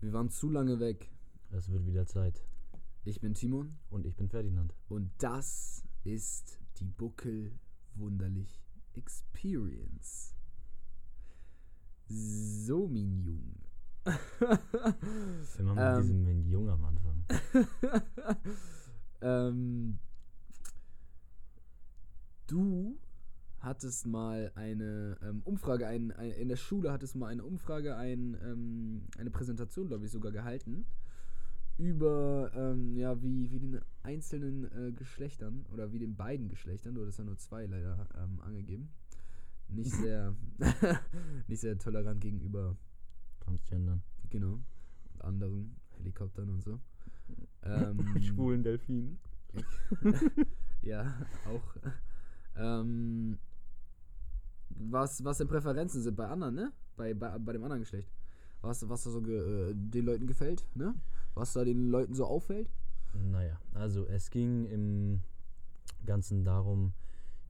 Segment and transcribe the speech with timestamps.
[0.00, 1.10] Wir waren zu lange weg.
[1.50, 2.42] Es wird wieder Zeit.
[3.04, 4.74] Ich bin Timon Und ich bin Ferdinand.
[4.88, 7.52] und das ist die Buckel
[7.94, 8.60] Wunderlich
[8.94, 10.34] Experience.
[12.08, 13.54] So, mein Jung.
[15.58, 16.02] Immer mit Ähm.
[16.02, 17.24] diesem wenn Jung am Anfang.
[19.22, 19.98] ähm,
[22.46, 22.98] du
[23.66, 27.96] hattest mal eine ähm, Umfrage, ein, ein, in der Schule hattest du mal eine Umfrage,
[27.96, 30.86] ein, ähm, eine Präsentation, glaube ich, sogar gehalten,
[31.76, 37.02] über ähm, ja, wie, wie den einzelnen äh, Geschlechtern oder wie den beiden Geschlechtern, du
[37.02, 38.88] hattest ja nur zwei leider ähm, angegeben,
[39.68, 40.34] nicht sehr,
[41.48, 42.76] nicht sehr tolerant gegenüber
[43.40, 44.02] Transgendern.
[44.30, 44.60] Genau.
[45.12, 46.80] Und anderen Helikoptern und so.
[47.64, 49.18] Ähm, Schwulen Delfinen.
[50.82, 51.12] Ja,
[51.46, 51.76] auch.
[52.54, 53.38] Ähm,
[54.78, 56.72] was, was denn Präferenzen sind bei anderen, ne?
[56.96, 58.10] Bei, bei, bei dem anderen Geschlecht.
[58.62, 60.94] Was, was da so äh, den Leuten gefällt, ne?
[61.34, 62.70] Was da den Leuten so auffällt.
[63.14, 65.20] Naja, also es ging im
[66.04, 66.92] Ganzen darum,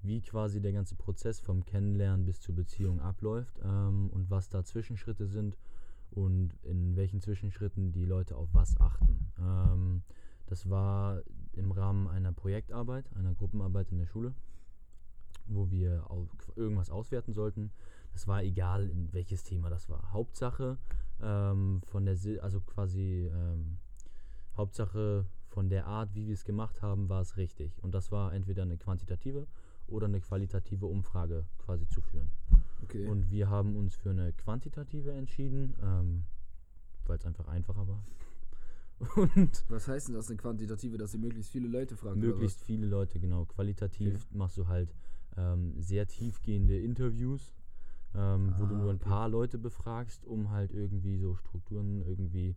[0.02, 4.64] wie quasi der ganze Prozess vom Kennenlernen bis zur Beziehung abläuft ähm, und was da
[4.64, 5.56] Zwischenschritte sind
[6.10, 9.32] und in welchen Zwischenschritten die Leute auf was achten.
[9.38, 10.02] Ähm,
[10.46, 14.34] das war im Rahmen einer Projektarbeit, einer Gruppenarbeit in der Schule,
[15.48, 16.06] wo wir
[16.56, 17.70] irgendwas auswerten sollten.
[18.12, 20.12] Das war egal, in welches Thema das war.
[20.12, 20.78] Hauptsache
[21.20, 23.78] ähm, von der, also quasi ähm,
[24.56, 27.72] Hauptsache von der Art, wie wir es gemacht haben, war es richtig.
[27.82, 29.46] Und das war entweder eine quantitative
[29.86, 32.30] oder eine qualitative Umfrage quasi zu führen.
[32.82, 33.06] Okay.
[33.06, 36.24] Und wir haben uns für eine quantitative entschieden, ähm,
[37.06, 38.04] weil es einfach einfacher war.
[39.16, 42.18] Und was heißt denn das, eine Quantitative, dass sie möglichst viele Leute fragen?
[42.20, 43.44] möglichst viele Leute, genau.
[43.44, 44.94] Qualitativ machst du halt
[45.36, 47.54] ähm, sehr tiefgehende Interviews,
[48.14, 49.08] ähm, wo du Ah, nur ein okay.
[49.08, 52.56] paar Leute befragst, um halt irgendwie so Strukturen irgendwie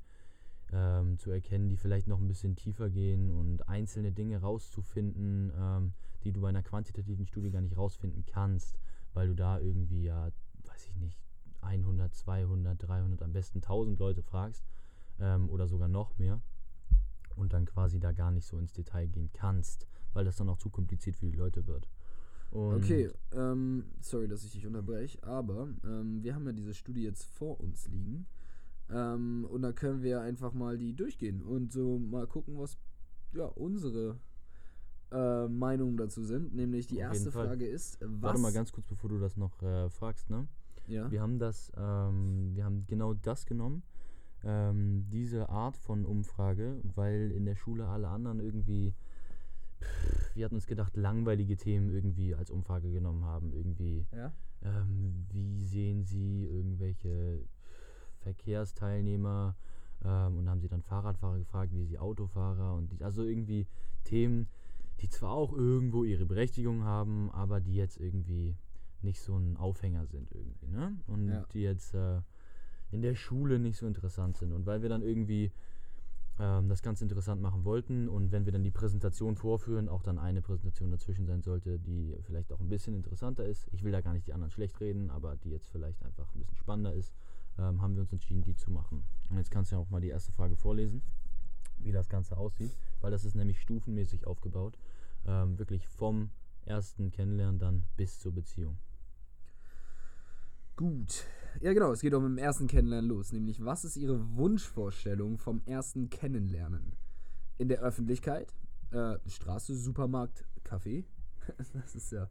[0.71, 5.93] ähm, zu erkennen, die vielleicht noch ein bisschen tiefer gehen und einzelne Dinge rauszufinden, ähm,
[6.23, 8.79] die du bei einer quantitativen Studie gar nicht rausfinden kannst,
[9.13, 10.29] weil du da irgendwie ja,
[10.65, 11.19] weiß ich nicht,
[11.61, 14.63] 100, 200, 300, am besten 1000 Leute fragst
[15.19, 16.41] ähm, oder sogar noch mehr
[17.35, 20.57] und dann quasi da gar nicht so ins Detail gehen kannst, weil das dann auch
[20.57, 21.89] zu kompliziert für die Leute wird.
[22.51, 27.03] Und Okay, ähm, sorry, dass ich dich unterbreche, aber ähm, wir haben ja diese Studie
[27.03, 28.25] jetzt vor uns liegen.
[28.89, 32.77] Ähm, und da können wir einfach mal die durchgehen und so mal gucken, was
[33.33, 34.19] ja unsere
[35.11, 36.55] äh, Meinungen dazu sind.
[36.55, 37.31] Nämlich die Auf erste.
[37.31, 38.21] Frage ist, was.
[38.21, 40.47] Warte mal ganz kurz, bevor du das noch äh, fragst, ne?
[40.87, 41.11] Ja.
[41.11, 43.83] Wir haben das, ähm, wir haben genau das genommen,
[44.43, 48.95] ähm, diese Art von Umfrage, weil in der Schule alle anderen irgendwie,
[49.81, 53.51] pff, wir hatten uns gedacht, langweilige Themen irgendwie als Umfrage genommen haben.
[53.53, 54.31] Irgendwie, ja.
[54.61, 57.41] ähm, wie sehen Sie irgendwelche
[58.19, 59.55] Verkehrsteilnehmer
[60.03, 63.67] ähm, und haben sie dann Fahrradfahrer gefragt, wie sie Autofahrer und die, also irgendwie
[64.03, 64.47] Themen,
[65.01, 68.55] die zwar auch irgendwo ihre Berechtigung haben, aber die jetzt irgendwie
[69.01, 70.97] nicht so ein Aufhänger sind irgendwie, ne?
[71.07, 71.45] Und Ja.
[71.53, 72.21] die jetzt äh,
[72.91, 74.51] in der Schule nicht so interessant sind.
[74.51, 75.51] Und weil wir dann irgendwie
[76.39, 80.41] das ganz interessant machen wollten und wenn wir dann die Präsentation vorführen, auch dann eine
[80.41, 83.67] Präsentation dazwischen sein sollte, die vielleicht auch ein bisschen interessanter ist.
[83.73, 86.39] Ich will da gar nicht die anderen schlecht reden, aber die jetzt vielleicht einfach ein
[86.39, 87.13] bisschen spannender ist,
[87.57, 89.03] ähm, haben wir uns entschieden, die zu machen.
[89.29, 91.01] Und jetzt kannst du ja auch mal die erste Frage vorlesen,
[91.79, 94.77] wie das Ganze aussieht, weil das ist nämlich stufenmäßig aufgebaut.
[95.27, 96.29] Ähm, wirklich vom
[96.65, 98.77] ersten Kennenlernen dann bis zur Beziehung.
[100.77, 101.25] Gut.
[101.61, 103.33] Ja, genau, es geht mit dem ersten Kennenlernen los.
[103.33, 106.93] Nämlich, was ist Ihre Wunschvorstellung vom ersten Kennenlernen?
[107.57, 108.53] In der Öffentlichkeit?
[108.91, 111.05] Äh, Straße, Supermarkt, Café?
[111.73, 112.29] Das ist ja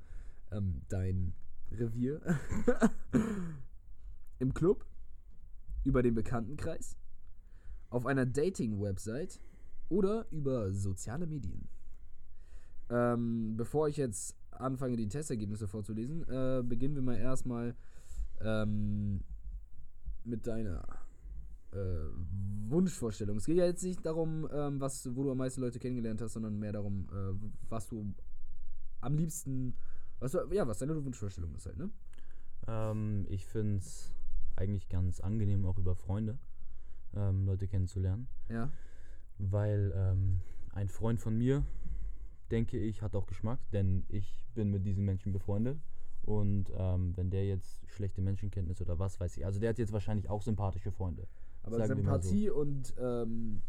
[0.52, 1.34] ähm, dein
[1.72, 2.20] Revier.
[4.38, 4.86] Im Club?
[5.84, 6.96] Über den Bekanntenkreis?
[7.90, 9.40] Auf einer Dating-Website?
[9.88, 11.68] Oder über soziale Medien?
[12.90, 17.74] Ähm, bevor ich jetzt anfange, die Testergebnisse vorzulesen, äh, beginnen wir mal erstmal
[18.40, 19.20] ähm,
[20.24, 20.84] mit deiner
[21.72, 21.76] äh,
[22.68, 23.36] Wunschvorstellung.
[23.38, 26.34] Es geht ja jetzt nicht darum, ähm, was, wo du am meisten Leute kennengelernt hast,
[26.34, 27.34] sondern mehr darum, äh,
[27.68, 28.14] was du
[29.00, 29.74] am liebsten,
[30.18, 31.90] was du, ja, was deine Wunschvorstellung ist halt, ne?
[32.66, 34.12] Ähm, ich finde es
[34.56, 36.38] eigentlich ganz angenehm, auch über Freunde
[37.14, 38.28] ähm, Leute kennenzulernen.
[38.48, 38.70] Ja.
[39.38, 40.40] weil ähm,
[40.72, 41.64] ein Freund von mir,
[42.50, 45.78] denke ich, hat auch Geschmack, denn ich bin mit diesen Menschen befreundet.
[46.28, 49.94] Und ähm, wenn der jetzt schlechte Menschenkenntnis oder was weiß ich, also der hat jetzt
[49.94, 51.26] wahrscheinlich auch sympathische Freunde.
[51.62, 51.94] Aber mal so.
[51.94, 53.62] Sympathie und ähm,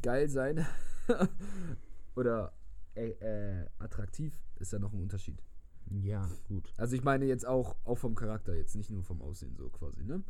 [0.00, 0.66] geil sein
[2.16, 2.54] oder
[2.94, 5.42] äh, äh, attraktiv ist ja noch ein Unterschied.
[6.02, 6.72] Ja, gut.
[6.78, 10.02] Also ich meine jetzt auch, auch vom Charakter, jetzt nicht nur vom Aussehen so quasi,
[10.02, 10.24] ne?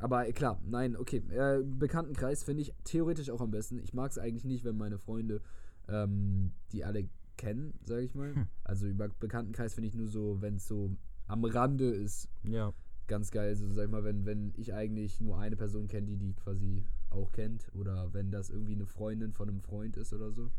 [0.00, 1.22] Aber äh, klar, nein, okay.
[1.30, 3.78] Äh, Bekanntenkreis finde ich theoretisch auch am besten.
[3.78, 5.40] Ich mag es eigentlich nicht, wenn meine Freunde
[5.88, 8.34] ähm, die alle kennen, sage ich mal.
[8.34, 8.46] Hm.
[8.64, 10.90] Also über Bekanntenkreis finde ich nur so, wenn es so
[11.26, 12.72] am Rande ist, Ja.
[13.06, 13.48] ganz geil.
[13.48, 16.84] Also sag ich mal, wenn, wenn ich eigentlich nur eine Person kenne, die die quasi
[17.10, 17.70] auch kennt.
[17.74, 20.50] Oder wenn das irgendwie eine Freundin von einem Freund ist oder so.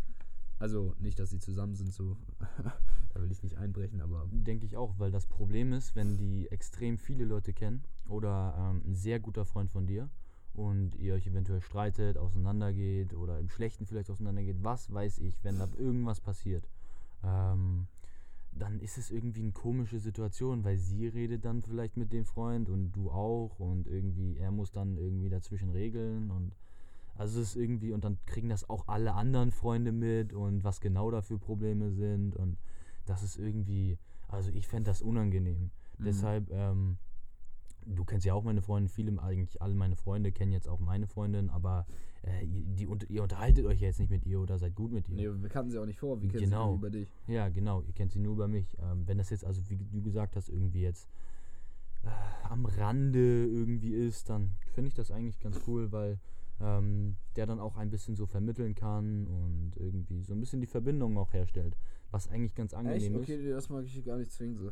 [0.59, 2.15] Also nicht, dass sie zusammen sind, so.
[3.13, 4.27] da will ich nicht einbrechen, aber.
[4.31, 8.81] Denke ich auch, weil das Problem ist, wenn die extrem viele Leute kennen oder ähm,
[8.85, 10.09] ein sehr guter Freund von dir
[10.53, 15.57] und ihr euch eventuell streitet, auseinandergeht oder im Schlechten vielleicht auseinandergeht, was weiß ich, wenn
[15.57, 16.67] da irgendwas passiert,
[17.23, 17.87] ähm,
[18.51, 22.69] dann ist es irgendwie eine komische Situation, weil sie redet dann vielleicht mit dem Freund
[22.69, 26.53] und du auch und irgendwie er muss dann irgendwie dazwischen regeln und
[27.15, 30.81] also es ist irgendwie und dann kriegen das auch alle anderen Freunde mit und was
[30.81, 32.57] genau da für Probleme sind und
[33.05, 33.97] das ist irgendwie,
[34.27, 35.71] also ich fände das unangenehm.
[35.97, 36.03] Mhm.
[36.03, 36.97] Deshalb, ähm,
[37.85, 41.07] du kennst ja auch meine Freundin, viele, eigentlich alle meine Freunde kennen jetzt auch meine
[41.07, 41.85] Freundin, aber
[42.23, 44.91] äh, ihr, die, unter- ihr unterhaltet euch ja jetzt nicht mit ihr oder seid gut
[44.91, 45.33] mit ihr.
[45.33, 46.63] Nee, wir kannten sie auch nicht vor, wir kennen Genau.
[46.63, 47.13] sie nur über dich.
[47.27, 48.77] Ja, genau, ihr kennt sie nur über mich.
[48.81, 51.09] Ähm, wenn das jetzt, also wie du gesagt hast, irgendwie jetzt
[52.03, 52.09] äh,
[52.49, 56.19] am Rande irgendwie ist, dann finde ich das eigentlich ganz cool, weil
[56.61, 60.67] ähm, der dann auch ein bisschen so vermitteln kann und irgendwie so ein bisschen die
[60.67, 61.75] Verbindung auch herstellt.
[62.11, 62.79] Was eigentlich ganz Echt?
[62.79, 64.71] angenehm Okay, das mag ich gar nicht zwingen so.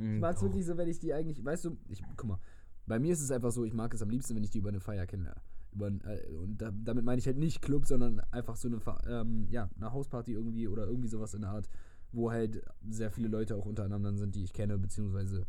[0.00, 0.14] Ist.
[0.14, 2.40] Ich mag es wirklich so, wenn ich die eigentlich, weißt du, ich, guck mal,
[2.86, 4.70] bei mir ist es einfach so, ich mag es am liebsten, wenn ich die über
[4.70, 5.40] eine Feier kennenlerne.
[5.72, 9.46] Über, äh, und da, damit meine ich halt nicht Club, sondern einfach so eine, ähm,
[9.50, 11.68] ja, eine Hausparty irgendwie oder irgendwie sowas in der Art,
[12.12, 15.46] wo halt sehr viele Leute auch untereinander sind, die ich kenne, beziehungsweise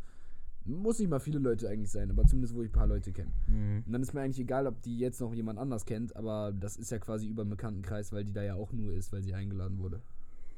[0.64, 3.32] muss nicht mal viele Leute eigentlich sein, aber zumindest wo ich ein paar Leute kenne.
[3.48, 3.82] Mhm.
[3.86, 6.76] Und dann ist mir eigentlich egal, ob die jetzt noch jemand anders kennt, aber das
[6.76, 9.34] ist ja quasi über einen Bekanntenkreis, weil die da ja auch nur ist, weil sie
[9.34, 10.00] eingeladen wurde.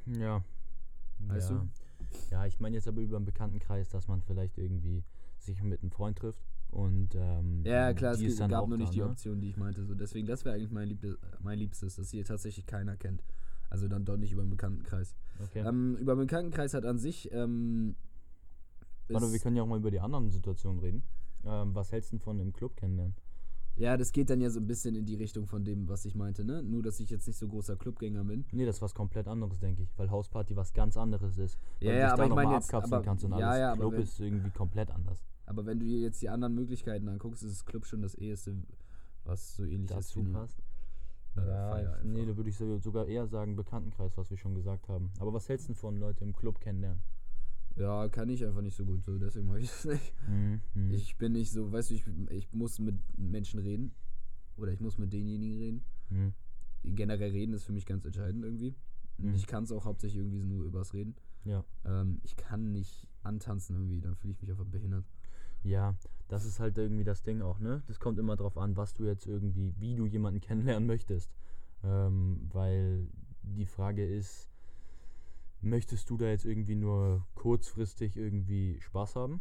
[0.06, 0.44] Ja.
[1.20, 1.56] Weißt ja.
[1.56, 1.68] du?
[2.30, 5.04] Ja, ich meine jetzt aber über einen Bekanntenkreis, dass man vielleicht irgendwie
[5.38, 9.00] sich mit einem Freund trifft und ähm, Ja, klar, es gab nur nicht da, die
[9.00, 9.06] ne?
[9.06, 9.84] Option, die ich meinte.
[9.84, 13.22] So, deswegen, das wäre eigentlich mein, Liebste, mein Liebstes, dass hier tatsächlich keiner kennt.
[13.70, 15.14] Also dann doch nicht über einen Bekanntenkreis.
[15.42, 15.60] Okay.
[15.66, 17.30] Ähm, über einen Bekanntenkreis hat an sich.
[17.32, 17.96] Ähm,
[19.08, 21.02] Warte, wir können ja auch mal über die anderen Situationen reden.
[21.44, 23.14] Ähm, was hältst du denn von im Club kennenlernen?
[23.76, 26.14] Ja, das geht dann ja so ein bisschen in die Richtung von dem, was ich
[26.14, 26.62] meinte, ne?
[26.62, 28.44] Nur, dass ich jetzt nicht so großer Clubgänger bin.
[28.52, 31.58] Nee, das ist was komplett anderes, denke ich, weil Hausparty was ganz anderes ist.
[31.80, 33.58] Ja, weil ja, du dich aber da ich meine jetzt- aber- kannst und ja, alles.
[33.58, 35.24] ja, Club wenn- ist irgendwie komplett anders.
[35.46, 38.54] Aber wenn du dir jetzt die anderen Möglichkeiten anguckst, ist das Club schon das eheste,
[39.24, 40.58] was so ähnlich ist Dazu eine passt.
[41.36, 44.88] äh, Ja, nee, da würde ich so- sogar eher sagen Bekanntenkreis, was wir schon gesagt
[44.88, 45.10] haben.
[45.18, 47.02] Aber was hältst du denn von Leute im Club kennenlernen?
[47.76, 50.12] Ja, kann ich einfach nicht so gut, so deswegen mache ich das nicht.
[50.28, 50.60] Mhm.
[50.74, 50.90] mhm.
[50.92, 53.92] Ich bin nicht so, weißt du, ich, ich muss mit Menschen reden.
[54.56, 55.84] Oder ich muss mit denjenigen reden.
[56.10, 56.32] Mhm.
[56.94, 58.74] Generell reden ist für mich ganz entscheidend irgendwie.
[59.18, 59.34] Mhm.
[59.34, 61.16] Ich kann es auch hauptsächlich irgendwie nur übers Reden.
[61.44, 61.64] Ja.
[61.84, 65.04] Ähm, ich kann nicht antanzen irgendwie, dann fühle ich mich einfach behindert.
[65.62, 65.96] Ja,
[66.28, 67.82] das ist halt irgendwie das Ding auch, ne?
[67.86, 71.34] Das kommt immer drauf an, was du jetzt irgendwie, wie du jemanden kennenlernen möchtest.
[71.82, 73.08] Ähm, weil
[73.42, 74.48] die Frage ist,
[75.64, 79.40] möchtest du da jetzt irgendwie nur kurzfristig irgendwie Spaß haben?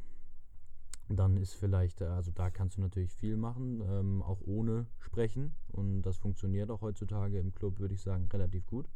[1.10, 5.54] Dann ist vielleicht, äh, also da kannst du natürlich viel machen, ähm, auch ohne sprechen.
[5.72, 8.88] Und das funktioniert auch heutzutage im Club, würde ich sagen, relativ gut.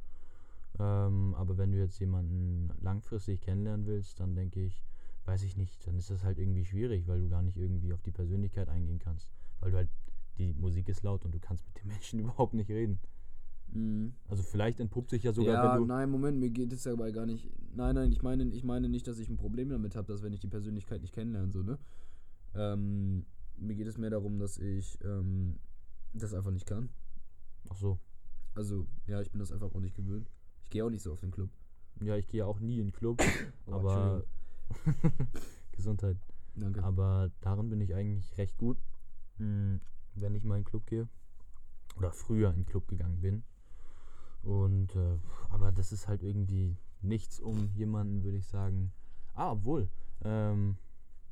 [0.80, 4.84] Ähm, aber wenn du jetzt jemanden langfristig kennenlernen willst, dann denke ich,
[5.26, 8.02] weiß ich nicht, dann ist das halt irgendwie schwierig, weil du gar nicht irgendwie auf
[8.02, 9.30] die Persönlichkeit eingehen kannst.
[9.60, 9.90] Weil du halt,
[10.38, 13.00] die Musik ist laut und du kannst mit den Menschen überhaupt nicht reden.
[13.74, 14.14] Mhm.
[14.28, 15.86] Also vielleicht entpuppt sich ja sogar, ja, wenn du.
[15.86, 17.50] nein, Moment, mir geht es dabei gar nicht.
[17.76, 20.34] Nein, nein, ich meine, ich meine nicht, dass ich ein Problem damit habe, dass wenn
[20.34, 21.78] ich die Persönlichkeit nicht kennenlerne, so, ne?
[22.56, 23.26] Ähm,
[23.58, 25.60] mir geht es mehr darum, dass ich ähm,
[26.14, 26.90] das einfach nicht kann.
[27.70, 28.00] Ach so.
[28.56, 30.32] Also, ja, ich bin das einfach auch nicht gewöhnt.
[30.64, 31.50] Ich gehe auch nicht so auf den Club.
[32.02, 33.22] Ja, ich gehe auch nie in den Club,
[33.68, 34.24] Oh, aber.
[35.72, 36.18] Gesundheit.
[36.56, 36.84] Danke.
[36.84, 38.78] Aber darin bin ich eigentlich recht gut,
[39.38, 39.80] mh,
[40.16, 41.08] wenn ich mal in den Club gehe.
[41.98, 43.44] Oder früher in den Club gegangen bin.
[44.44, 45.18] Und, äh,
[45.50, 48.92] aber das ist halt irgendwie nichts um jemanden, würde ich sagen.
[49.34, 49.90] Ah, obwohl.
[50.24, 50.78] Ähm,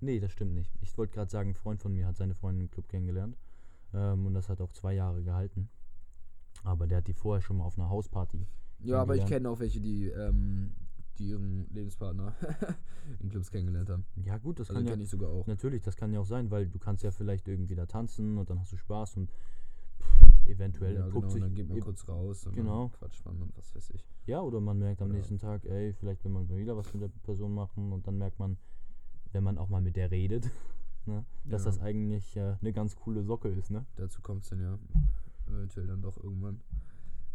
[0.02, 0.72] nee, das stimmt nicht.
[0.82, 3.38] Ich wollte gerade sagen, ein Freund von mir hat seine Freundin im Club kennengelernt.
[3.94, 5.70] Ähm, und das hat auch zwei Jahre gehalten.
[6.64, 8.48] Aber der hat die vorher schon mal auf einer Hausparty.
[8.80, 10.74] ja, aber ich kenne auch welche, die, ähm,
[11.18, 12.34] die ihren Lebenspartner
[13.20, 14.06] in Clubs kennengelernt haben.
[14.16, 15.04] Ja, gut, das Also kann ja.
[15.04, 15.48] ich sogar auch.
[15.48, 18.50] Natürlich, das kann ja auch sein, weil du kannst ja vielleicht irgendwie da tanzen und
[18.50, 19.32] dann hast du Spaß und
[20.48, 21.42] eventuell ja, genau, sich.
[21.42, 22.90] dann geht man kurz raus und Genau.
[22.90, 24.06] quatscht man und was weiß ich.
[24.26, 26.94] Ja, oder man merkt am Oder- nächsten Tag, ey, vielleicht will man mal wieder was
[26.94, 28.58] mit der Person machen und dann merkt man,
[29.32, 30.50] wenn man auch mal mit der redet,
[31.06, 31.72] ne, dass Ja.
[31.72, 33.86] das eigentlich äh, eine ganz coole Socke ist, ne?
[33.96, 34.78] Dazu kommt es dann ja
[35.48, 36.62] eventuell dann doch irgendwann.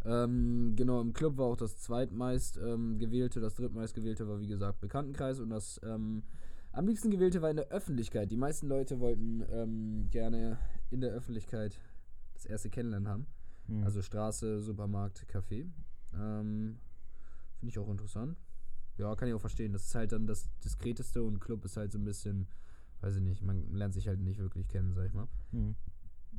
[0.03, 4.47] Ähm, genau, im Club war auch das zweitmeist ähm, gewählte, das drittmeist gewählte war wie
[4.47, 6.23] gesagt Bekanntenkreis und das ähm,
[6.71, 8.31] am liebsten gewählte war in der Öffentlichkeit.
[8.31, 10.57] Die meisten Leute wollten ähm, gerne
[10.89, 11.77] in der Öffentlichkeit
[12.43, 13.27] das erste Kennenlernen haben.
[13.67, 13.83] Mhm.
[13.83, 15.67] Also Straße, Supermarkt, Café.
[16.13, 16.77] Ähm,
[17.59, 18.37] Finde ich auch interessant.
[18.97, 19.73] Ja, kann ich auch verstehen.
[19.73, 22.47] Das ist halt dann das Diskreteste und Club ist halt so ein bisschen,
[23.01, 25.27] weiß ich nicht, man lernt sich halt nicht wirklich kennen, sag ich mal.
[25.51, 25.75] Mhm.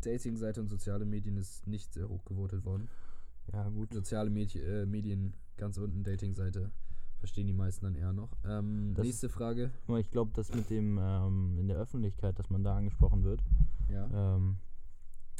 [0.00, 2.88] Dating-Seite und soziale Medien ist nicht sehr hoch gewotet worden.
[3.52, 3.92] Ja, gut.
[3.92, 6.70] Soziale Medi äh, Medien ganz unten, Dating-Seite
[7.18, 8.36] verstehen die meisten dann eher noch.
[8.44, 9.70] Ähm, nächste Frage.
[10.00, 13.44] Ich glaube, das mit dem ähm, in der Öffentlichkeit, dass man da angesprochen wird,
[13.88, 14.36] Ja.
[14.36, 14.58] ähm,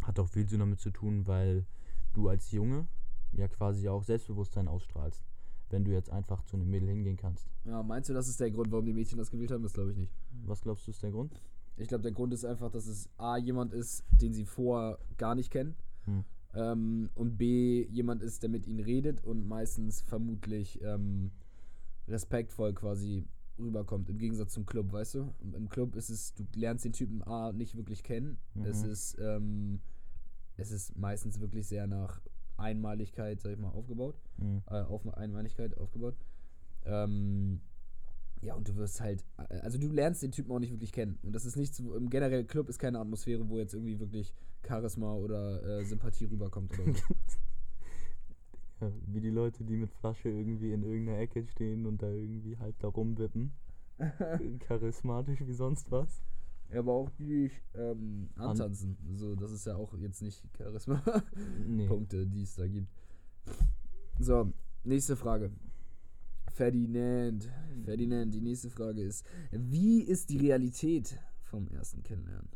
[0.06, 1.64] hat auch viel damit zu tun, weil
[2.12, 2.86] du als Junge
[3.32, 5.24] ja quasi auch Selbstbewusstsein ausstrahlst,
[5.70, 7.48] wenn du jetzt einfach zu einem Mädel hingehen kannst.
[7.64, 7.82] ja.
[7.82, 9.62] Meinst du, das ist der Grund, warum die Mädchen das gewählt haben?
[9.62, 10.12] Das glaube ich nicht.
[10.46, 11.32] Was glaubst du ist der Grund?
[11.78, 15.34] Ich glaube, der Grund ist einfach, dass es A, jemand ist, den sie vorher gar
[15.34, 15.74] nicht kennen.
[16.04, 16.24] Hm.
[16.54, 21.30] Ähm, und B, jemand ist, der mit ihnen redet und meistens vermutlich ähm,
[22.08, 23.24] respektvoll quasi
[23.58, 24.08] rüberkommt.
[24.10, 25.34] Im Gegensatz zum Club, weißt du?
[25.54, 28.36] Im Club ist es, du lernst den Typen A nicht wirklich kennen.
[28.64, 28.90] Es Mhm.
[28.90, 29.80] ist, ähm,
[30.62, 32.20] es ist meistens wirklich sehr nach
[32.56, 34.16] Einmaligkeit, sag ich mal, aufgebaut.
[34.38, 34.62] Mhm.
[34.66, 36.14] Äh, auf Einmaligkeit aufgebaut.
[36.84, 37.60] Ähm,
[38.40, 41.18] ja, und du wirst halt, äh, also du lernst den Typen auch nicht wirklich kennen.
[41.22, 44.32] Und das ist nicht so, im generellen Club ist keine Atmosphäre, wo jetzt irgendwie wirklich
[44.66, 47.02] Charisma oder äh, Sympathie rüberkommt oder so.
[48.80, 52.58] Ja, wie die Leute, die mit Flasche irgendwie in irgendeiner Ecke stehen und da irgendwie
[52.58, 53.52] halb da rumwippen.
[54.58, 56.20] Charismatisch wie sonst was.
[56.72, 58.96] Ja, aber auch die ähm, An- antanzen.
[59.14, 62.26] So, das ist ja auch jetzt nicht Charisma-Punkte, Nee.
[62.26, 62.88] die es da gibt.
[64.18, 64.52] So,
[64.84, 65.50] nächste Frage.
[66.52, 67.48] Ferdinand.
[67.84, 72.48] Ferdinand, die nächste Frage ist: Wie ist die Realität vom ersten Kennenlernen?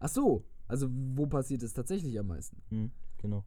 [0.00, 2.62] Ach so, also wo passiert es tatsächlich am meisten?
[2.70, 3.44] Mhm, genau.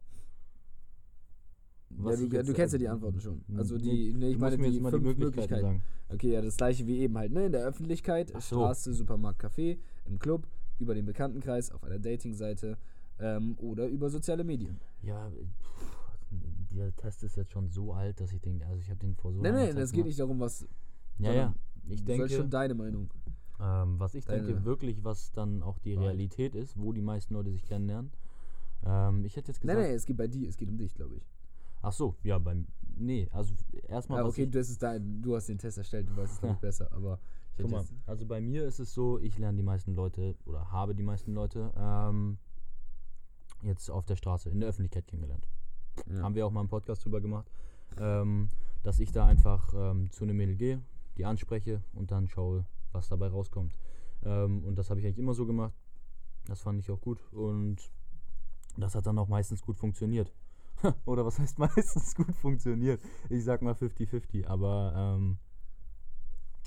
[1.98, 3.42] Ja, du, du kennst ja die Antworten schon.
[3.48, 5.62] n- Also nee, die, nee, ich meine die mal die fünf Möglichkeiten Möglichkeiten.
[5.62, 5.82] sagen.
[6.08, 7.46] Okay, ja, das gleiche wie eben halt, ne?
[7.46, 8.40] In der Öffentlichkeit, so.
[8.40, 10.46] Straße, Supermarkt, Café, im Club,
[10.78, 12.78] über den Bekanntenkreis, auf einer Datingseite
[13.18, 14.80] ähm, oder über soziale Medien.
[15.02, 15.96] Ja, pff,
[16.74, 19.32] der Test ist jetzt schon so alt, dass ich denke, also ich habe den vor
[19.32, 20.66] so nee, Zeit das geht nicht darum, was.
[21.18, 21.54] Ja, ja.
[21.88, 23.10] Ich denke, schon deine Meinung.
[23.60, 25.94] ähm, was ich deine- denke wirklich, was dann auch die.
[25.94, 28.10] Realität ist, wo die meisten Leute sich kennenlernen.
[28.86, 31.16] Ähm, ich hätte jetzt gesagt, nee, es geht bei dir, es geht um dich, glaube
[31.16, 31.22] ich.
[31.82, 33.54] Ach so, ja, beim, nee, also
[33.88, 36.56] erstmal, Ja, okay, du, hast dein, du hast den Test erstellt, du weißt es ich
[36.60, 37.18] besser, aber
[37.56, 40.70] ich Guck mal, also bei mir ist es so, ich lerne die meisten Leute oder
[40.72, 42.38] habe die meisten Leute ähm,
[43.62, 45.46] jetzt auf der Straße, in der Öffentlichkeit kennengelernt.
[46.06, 46.22] ja.
[46.22, 47.50] Haben wir auch mal einen Podcast drüber gemacht,
[47.98, 48.48] ähm,
[48.82, 50.82] dass ich da einfach ähm, zu einem Mädel gehe,
[51.16, 53.74] die anspreche und dann schaue, was dabei rauskommt.
[54.22, 55.74] Ähm, und das habe ich eigentlich immer so gemacht.
[56.46, 57.90] Das fand ich auch gut und
[58.76, 60.32] das hat dann auch meistens gut funktioniert.
[61.04, 63.00] Oder was heißt meistens gut funktioniert?
[63.28, 65.38] Ich sag mal 50-50, aber ähm,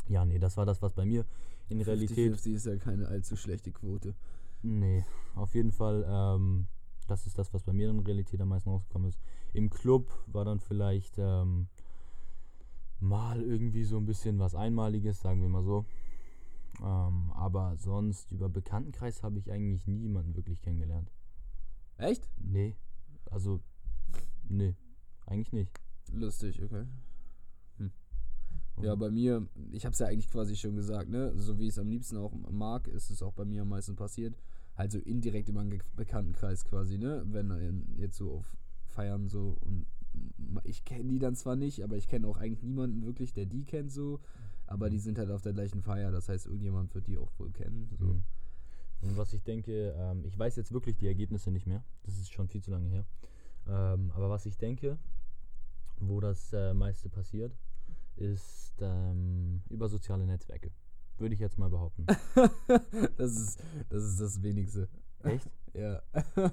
[0.08, 1.25] ja, nee, das war das, was bei mir
[1.70, 4.15] in Realität 50-50 ist ja keine allzu schlechte Quote.
[4.62, 5.05] Nee,
[5.36, 6.67] auf jeden Fall, ähm,
[7.08, 9.20] das ist das, was bei mir in Realität am meisten rausgekommen ist.
[9.53, 11.67] Im Club war dann vielleicht ähm,
[13.00, 15.86] mal irgendwie so ein bisschen was Einmaliges, sagen wir mal so.
[16.82, 21.12] Ähm, aber sonst über Bekanntenkreis habe ich eigentlich nie jemanden wirklich kennengelernt.
[21.98, 22.29] Echt?
[22.38, 22.75] Nee,
[23.29, 23.62] also,
[24.50, 24.76] nee,
[25.26, 25.72] eigentlich nicht.
[26.12, 26.86] Lustig, okay.
[28.82, 31.32] Ja, Und- bei mir, ich habe es ja eigentlich quasi schon gesagt, ne?
[31.38, 33.96] So wie ich es am liebsten auch mag, ist es auch bei mir am meisten
[33.96, 34.36] passiert.
[34.76, 37.24] Halt so indirekt über einen Bekanntenkreis quasi, ne?
[37.28, 38.58] Wenn jetzt so auf
[38.88, 39.86] Feiern so und
[40.64, 43.64] ich kenne die dann zwar nicht, aber ich kenne auch eigentlich niemanden wirklich, der die
[43.64, 44.20] kennt so.
[44.66, 47.52] Aber die sind halt auf der gleichen Feier, das heißt, irgendjemand wird die auch wohl
[47.52, 47.90] kennen.
[48.00, 48.06] So.
[48.06, 48.24] Mhm.
[49.02, 51.84] Und was ich denke, ähm, ich weiß jetzt wirklich die Ergebnisse nicht mehr.
[52.04, 53.06] Das ist schon viel zu lange her.
[53.67, 54.98] Ähm, aber was ich denke,
[56.00, 57.55] wo das äh, meiste passiert,
[58.15, 60.72] ist ähm, über soziale Netzwerke.
[61.17, 62.05] Würde ich jetzt mal behaupten.
[63.17, 64.88] das, ist, das ist das Wenigste.
[65.24, 65.50] Echt?
[65.75, 66.03] Ja.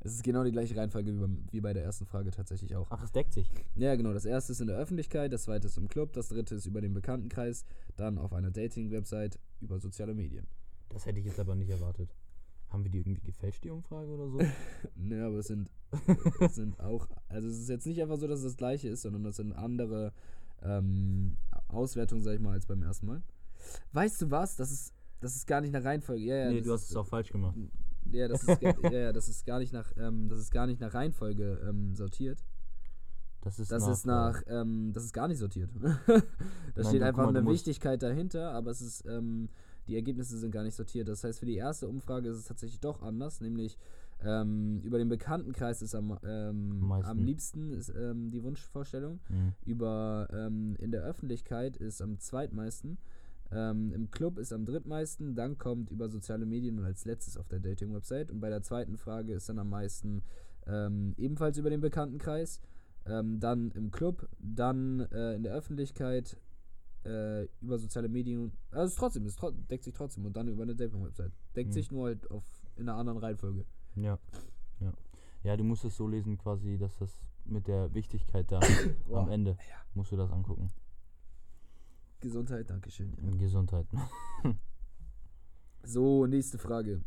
[0.00, 2.86] es ist genau die gleiche Reihenfolge wie, beim, wie bei der ersten Frage tatsächlich auch.
[2.88, 3.50] Ach, es deckt sich.
[3.74, 4.14] Ja, genau.
[4.14, 6.80] Das erste ist in der Öffentlichkeit, das zweite ist im Club, das dritte ist über
[6.80, 10.46] den Bekanntenkreis, dann auf einer Dating-Website, über soziale Medien.
[10.88, 12.14] Das hätte ich jetzt aber nicht erwartet.
[12.76, 14.38] Haben wir die irgendwie gefälscht, die Umfrage oder so?
[14.96, 15.70] Ne, aber es sind,
[16.40, 19.00] es sind auch, also es ist jetzt nicht einfach so, dass es das gleiche ist,
[19.00, 20.12] sondern das sind andere
[20.60, 23.22] ähm, Auswertungen, sag ich mal, als beim ersten Mal.
[23.92, 24.56] Weißt du was?
[24.56, 26.22] Das ist, das ist gar nicht nach Reihenfolge.
[26.22, 27.56] Ja, ja, nee, du hast ist, es auch falsch gemacht.
[28.12, 30.78] Ja, das ist, ja, ja, das ist gar nicht nach, ähm, das ist gar nicht
[30.78, 32.44] nach Reihenfolge ähm, sortiert.
[33.40, 35.70] Das ist Das nach, ist nach, ähm, das ist gar nicht sortiert.
[35.74, 36.22] da
[36.74, 39.48] Nein, steht einfach mal, eine Wichtigkeit dahinter, aber es ist, ähm,
[39.88, 41.08] die Ergebnisse sind gar nicht sortiert.
[41.08, 43.78] Das heißt, für die erste Umfrage ist es tatsächlich doch anders, nämlich
[44.24, 49.20] ähm, über den Bekanntenkreis ist am, ähm, Am liebsten ist, ähm, die Wunschvorstellung.
[49.28, 49.52] Mhm.
[49.64, 52.98] Über ähm, in der Öffentlichkeit ist am zweitmeisten.
[53.52, 57.46] Ähm, Im Club ist am drittmeisten, dann kommt über soziale Medien und als letztes auf
[57.46, 58.30] der Dating-Website.
[58.30, 60.22] Und bei der zweiten Frage ist dann am meisten
[60.66, 62.60] ähm, ebenfalls über den Bekanntenkreis.
[63.08, 66.38] Dann im Club, dann äh, in der Öffentlichkeit,
[67.06, 68.52] äh, über soziale Medien.
[68.70, 71.32] Also es ist trotzdem, es tro deckt sich trotzdem und dann über eine Dating-Website.
[71.54, 71.72] Deckt Mhm.
[71.72, 72.44] sich nur halt auf,
[72.76, 73.64] in einer anderen Reihenfolge.
[73.94, 74.18] Ja.
[74.80, 74.92] Ja.
[75.42, 77.10] Ja, du musst es so lesen quasi, dass das
[77.44, 78.60] mit der Wichtigkeit da
[79.06, 79.20] Boah.
[79.22, 79.56] am Ende
[79.94, 80.70] musst du das angucken.
[82.20, 83.12] Gesundheit, Dankeschön.
[83.22, 83.36] Ja.
[83.36, 83.86] Gesundheit.
[85.84, 87.00] So, nächste Frage.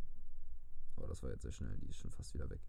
[0.96, 2.62] Oh, das war jetzt sehr schnell, die ist schon fast wieder weg.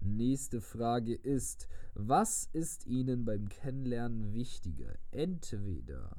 [0.00, 4.94] Nächste Frage ist, was ist Ihnen beim Kennenlernen wichtiger?
[5.10, 6.16] Entweder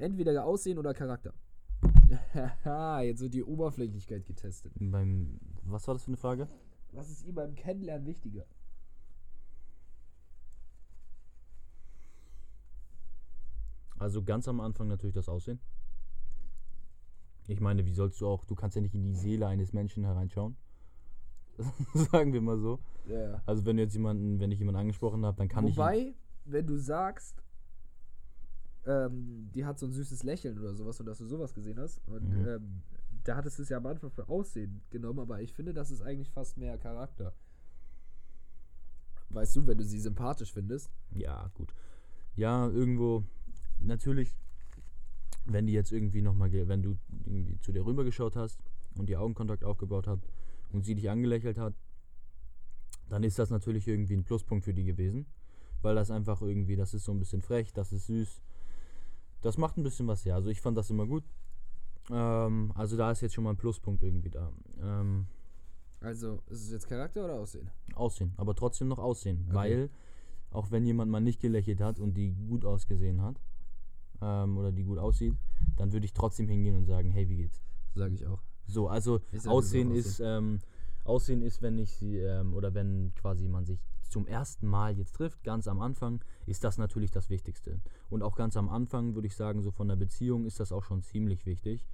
[0.00, 1.34] entweder Aussehen oder Charakter.
[3.02, 4.72] Jetzt wird die Oberflächlichkeit getestet.
[4.80, 6.48] Beim was war das für eine Frage?
[6.92, 8.44] Was ist Ihnen beim Kennenlernen wichtiger?
[13.98, 15.60] Also ganz am Anfang natürlich das Aussehen.
[17.46, 20.04] Ich meine, wie sollst du auch, du kannst ja nicht in die Seele eines Menschen
[20.04, 20.56] hereinschauen.
[21.94, 22.78] Sagen wir mal so.
[23.06, 23.42] Ja.
[23.44, 26.14] Also wenn du jetzt jemanden, wenn ich jemanden angesprochen habe, dann kann ich ihn- Wobei,
[26.44, 27.42] wenn du sagst,
[28.86, 32.00] ähm, die hat so ein süßes Lächeln oder sowas und dass du sowas gesehen hast,
[32.06, 32.48] und Mhm.
[32.48, 32.82] ähm,
[33.24, 36.00] da hattest du es ja am Anfang für Aussehen genommen, aber ich finde, das ist
[36.00, 37.34] eigentlich fast mehr Charakter.
[39.28, 40.90] Weißt du, wenn du sie sympathisch findest.
[41.14, 41.72] Ja, gut.
[42.34, 43.24] Ja, irgendwo,
[43.78, 44.34] natürlich,
[45.44, 46.96] wenn die jetzt irgendwie nochmal, wenn du
[47.26, 48.58] irgendwie zu dir rübergeschaut hast
[48.96, 50.20] und die Augenkontakt aufgebaut hat
[50.72, 51.74] und sie dich angelächelt hat,
[53.08, 55.26] dann ist das natürlich irgendwie ein Pluspunkt für die gewesen.
[55.82, 58.40] Weil das einfach irgendwie, das ist so ein bisschen frech, das ist süß.
[59.42, 60.34] Das macht ein bisschen was, ja.
[60.34, 61.24] Also ich fand das immer gut.
[62.10, 64.52] Ähm, also da ist jetzt schon mal ein Pluspunkt irgendwie da.
[64.80, 65.26] Ähm,
[66.00, 67.70] Also, ist es jetzt Charakter oder Aussehen?
[67.94, 69.54] Aussehen, aber trotzdem noch Aussehen, Okay.
[69.54, 69.90] weil
[70.50, 73.40] auch wenn jemand mal nicht gelächelt hat und die gut ausgesehen hat
[74.20, 75.34] ähm, oder die gut aussieht,
[75.76, 77.60] dann würde ich trotzdem hingehen und sagen, hey, wie geht's?
[77.94, 78.42] Sage ich auch.
[78.66, 80.60] So, also Aussehen sowieso ist ähm,
[81.04, 85.14] Aussehen ist, wenn ich sie ähm, oder wenn quasi man sich zum ersten Mal jetzt
[85.14, 87.80] trifft, ganz am Anfang, ist das natürlich das Wichtigste.
[88.08, 90.84] Und auch ganz am Anfang würde ich sagen, so von der Beziehung ist das auch
[90.84, 91.86] schon ziemlich wichtig.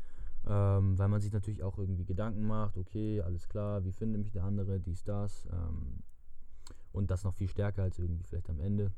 [0.49, 4.31] Ähm, weil man sich natürlich auch irgendwie Gedanken macht, okay, alles klar, wie findet mich
[4.31, 5.47] der andere, dies, das.
[5.53, 6.05] Ähm,
[6.93, 8.93] und das noch viel stärker als irgendwie vielleicht am Ende.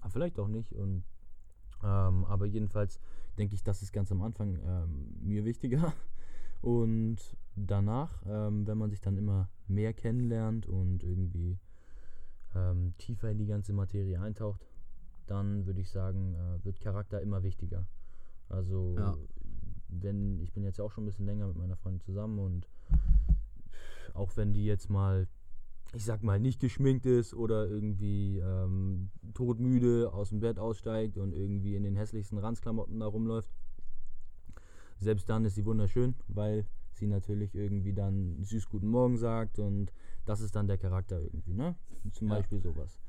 [0.00, 0.72] Aber vielleicht auch nicht.
[0.72, 1.04] Und,
[1.82, 2.98] ähm, aber jedenfalls
[3.38, 5.92] denke ich, das ist ganz am Anfang ähm, mir wichtiger.
[6.62, 7.16] Und
[7.56, 11.58] danach, ähm, wenn man sich dann immer mehr kennenlernt und irgendwie
[12.54, 14.66] ähm, tiefer in die ganze Materie eintaucht,
[15.26, 17.86] dann würde ich sagen, äh, wird Charakter immer wichtiger.
[18.48, 19.16] Also Ja.
[19.88, 22.68] wenn, ich bin jetzt auch schon ein bisschen länger mit meiner Freundin zusammen und
[24.14, 25.28] auch wenn die jetzt mal,
[25.94, 31.32] ich sag mal, nicht geschminkt ist oder irgendwie ähm, todmüde aus dem Bett aussteigt und
[31.32, 33.50] irgendwie in den hässlichsten Ranzklamotten da rumläuft,
[35.00, 39.92] selbst dann ist sie wunderschön, weil sie natürlich irgendwie dann süß guten Morgen sagt und
[40.26, 41.74] das ist dann der Charakter irgendwie, ne?
[42.12, 42.34] Zum Ja.
[42.36, 43.00] Beispiel sowas.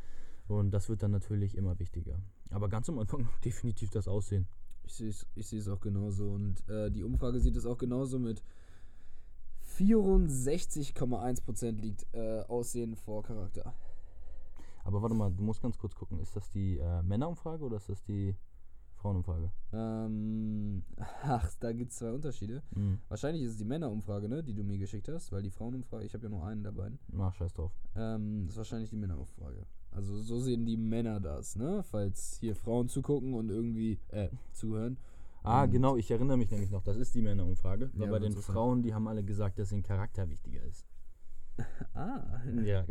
[0.47, 2.19] Und das wird dann natürlich immer wichtiger.
[2.49, 4.47] Aber ganz am Anfang definitiv das Aussehen.
[4.83, 6.31] Ich sehe es ich seh's auch genauso.
[6.31, 8.41] Und äh, die Umfrage sieht es auch genauso mit
[9.77, 13.73] 64,1% liegt äh, Aussehen vor Charakter.
[14.83, 17.87] Aber warte mal, du musst ganz kurz gucken, ist das die äh, Männerumfrage oder ist
[17.89, 18.35] das die
[19.01, 19.51] Frauenumfrage?
[19.73, 20.83] Ähm,
[21.23, 22.61] ach, da gibt es zwei Unterschiede.
[22.75, 22.99] Mhm.
[23.09, 26.13] Wahrscheinlich ist es die Männerumfrage, ne, die du mir geschickt hast, weil die Frauenumfrage, ich
[26.13, 26.99] habe ja nur einen der beiden.
[27.09, 27.71] Na, scheiß drauf.
[27.95, 29.65] Ähm, das ist wahrscheinlich die Männerumfrage.
[29.91, 31.83] Also so sehen die Männer das, ne?
[31.83, 34.97] Falls hier Frauen zugucken und irgendwie, äh, zuhören.
[35.43, 37.89] Ah, Und- genau, ich erinnere mich nämlich noch, das ist die Männerumfrage.
[37.95, 38.33] Weil Ja, bei den.
[38.33, 40.85] Frauen, die haben alle gesagt, dass ihnen Charakter wichtiger ist.
[41.93, 42.41] Ah.
[42.63, 42.85] Ja,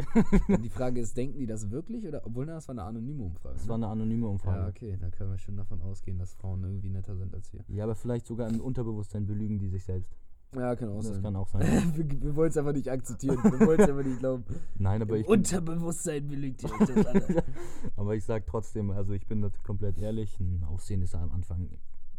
[0.48, 3.54] Und die Frage ist, denken die das wirklich oder obwohl das war eine anonyme Umfrage.
[3.54, 3.68] das ne?
[3.70, 4.61] war eine anonyme Umfrage.
[4.61, 7.64] Ja, okay, da können wir schon davon ausgehen, dass Frauen irgendwie netter sind als wir.
[7.68, 10.14] Ja, aber vielleicht sogar im Unterbewusstsein belügen die sich selbst.
[10.54, 11.22] Ja, kann auch das sein.
[11.22, 11.62] kann auch sein.
[11.96, 13.38] wir wir wollen es einfach nicht akzeptieren.
[13.42, 14.44] Wir wollen es einfach nicht glauben.
[14.76, 17.44] Nein, aber Im ich, Unterbewusstsein belügt ihr euch das alle.
[17.96, 21.70] aber ich sag trotzdem, also ich bin da komplett ehrlich, ein Aussehen ist am Anfang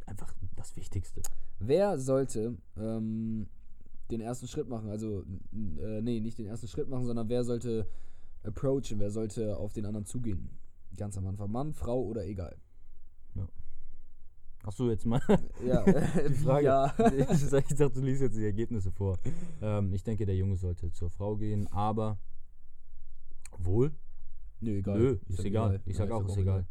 [0.05, 1.21] einfach das Wichtigste.
[1.59, 3.47] Wer sollte ähm,
[4.11, 4.89] den ersten Schritt machen?
[4.89, 5.23] Also,
[5.79, 7.87] äh, nee, nicht den ersten Schritt machen, sondern wer sollte
[8.43, 8.99] approachen?
[8.99, 10.49] Wer sollte auf den anderen zugehen?
[10.97, 11.51] Ganz am Anfang.
[11.51, 12.55] Mann, Frau oder egal?
[14.63, 15.19] Achso, jetzt mal
[15.65, 15.83] Ja,
[16.29, 16.65] die Frage.
[16.65, 16.93] Ja.
[17.17, 19.17] Ich, ich dachte, du liest jetzt die Ergebnisse vor.
[19.61, 22.19] Ähm, ich denke, der Junge sollte zur Frau gehen, aber
[23.57, 23.91] wohl?
[24.59, 24.99] Nö, egal.
[24.99, 25.81] Nö, Ich ist sag egal.
[25.85, 26.67] Ich Ja, sag auch, ist egal.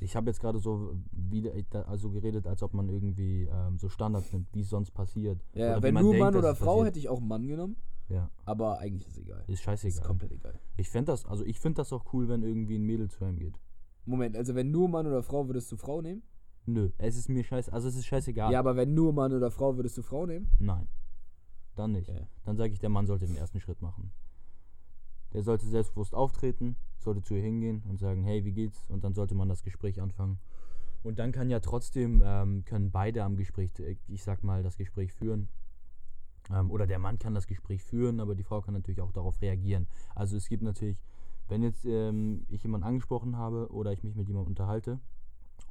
[0.00, 1.52] Ich habe jetzt gerade so wieder
[1.86, 5.44] also geredet, als ob man irgendwie ähm, so Standards nimmt, wie es sonst passiert.
[5.54, 6.86] Ja, Oder wenn nur denkt, Mann oder Frau passiert.
[6.88, 7.76] hätte ich auch Mann genommen,
[8.08, 9.42] Ja, aber eigentlich ist es egal.
[9.46, 10.06] ist Ist scheißegal.
[10.06, 10.58] komplett egal.
[10.76, 13.38] Ich fände das, also ich finde das auch cool, wenn irgendwie ein Mädel zu einem
[13.38, 13.58] geht.
[14.04, 16.22] Moment, also wenn nur Mann oder Frau, würdest du Frau nehmen?
[16.66, 18.52] Nö, es ist mir scheiße, also es ist scheißegal.
[18.52, 20.48] Ja, aber wenn nur Mann oder Frau, würdest du Frau nehmen?
[20.58, 20.88] Nein.
[21.76, 22.08] Dann nicht.
[22.10, 22.26] Okay.
[22.44, 24.12] Dann sage ich, der Mann sollte den ersten Schritt machen.
[25.34, 28.86] Der sollte selbstbewusst auftreten, sollte zu ihr hingehen und sagen, hey, wie geht's?
[28.88, 30.38] Und dann sollte man das Gespräch anfangen.
[31.02, 34.78] Und dann kann ja trotzdem, ähm, können beide am Gespräch, äh, ich sag mal, das
[34.78, 35.48] Gespräch führen.
[36.50, 39.40] Ähm, oder der Mann kann das Gespräch führen, aber die Frau kann natürlich auch darauf
[39.42, 39.86] reagieren.
[40.14, 41.02] Also es gibt natürlich,
[41.48, 45.00] wenn jetzt ähm, ich jemanden angesprochen habe oder ich mich mit jemandem unterhalte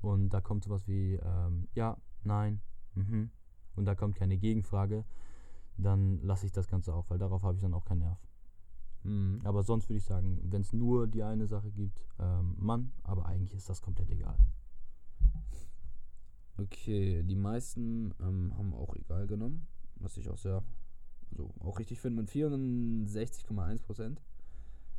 [0.02, 2.62] und da kommt sowas wie, ähm, ja, nein,
[2.96, 3.30] mhm,
[3.76, 5.04] und da kommt keine Gegenfrage,
[5.78, 8.20] dann lasse ich das Ganze auch, weil darauf habe ich dann auch keinen Nerv.
[9.04, 9.42] Mhm.
[9.44, 13.26] Aber sonst würde ich sagen, wenn es nur die eine Sache gibt, ähm, Mann, aber
[13.26, 14.38] eigentlich ist das komplett egal.
[16.58, 20.64] Okay, die meisten ähm, haben auch egal genommen, was ich auch sehr,
[21.32, 24.22] also auch richtig finde, mit 64,1 Prozent.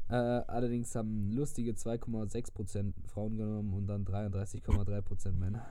[0.09, 5.65] Äh, allerdings haben lustige 2,6 Prozent Frauen genommen und dann 33,3 Prozent Männer.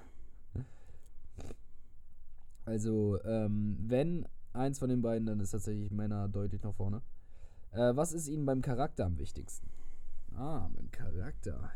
[2.66, 7.02] Also, ähm, wenn eins von den beiden, dann ist tatsächlich Männer deutlich nach vorne.
[7.74, 9.68] Äh, was ist Ihnen beim Charakter am wichtigsten?
[10.36, 11.72] Ah, beim Charakter.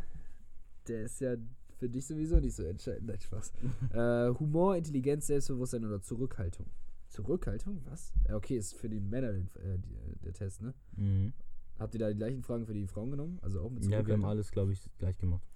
[0.87, 1.35] Der ist ja
[1.77, 3.07] für dich sowieso nicht so entscheidend.
[3.07, 3.51] Nein, Spaß.
[3.93, 6.67] äh, Humor, Intelligenz, Selbstbewusstsein oder Zurückhaltung?
[7.09, 7.81] Zurückhaltung?
[7.85, 8.13] Was?
[8.31, 9.79] Okay, ist für die Männer den, äh, äh,
[10.23, 10.73] der Test, ne?
[10.95, 11.33] Mhm.
[11.79, 13.39] Habt ihr da die gleichen Fragen für die Frauen genommen?
[13.41, 14.29] Also auch mit Ja, wir haben Zurückhaltung?
[14.29, 15.47] alles, glaube ich, gleich gemacht.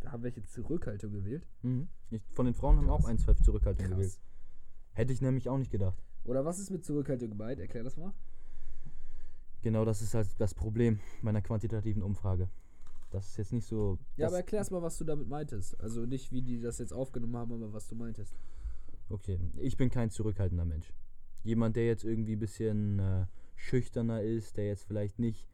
[0.00, 1.46] Da haben welche Zurückhaltung gewählt?
[1.62, 1.88] Mhm.
[2.10, 3.04] Ich, von den Frauen haben Krass.
[3.04, 3.96] auch ein, zwei Zurückhaltung Krass.
[3.96, 4.18] gewählt.
[4.92, 6.02] Hätte ich nämlich auch nicht gedacht.
[6.24, 7.60] Oder was ist mit Zurückhaltung gemeint?
[7.60, 8.12] Erklär das mal.
[9.62, 12.48] Genau das ist halt das Problem meiner quantitativen Umfrage.
[13.10, 13.98] Das ist jetzt nicht so.
[14.16, 15.78] Ja, aber erklär's mal, was du damit meintest.
[15.80, 18.34] Also nicht, wie die das jetzt aufgenommen haben, aber was du meintest.
[19.08, 20.92] Okay, ich bin kein zurückhaltender Mensch.
[21.42, 25.48] Jemand, der jetzt irgendwie ein bisschen äh, schüchterner ist, der jetzt vielleicht nicht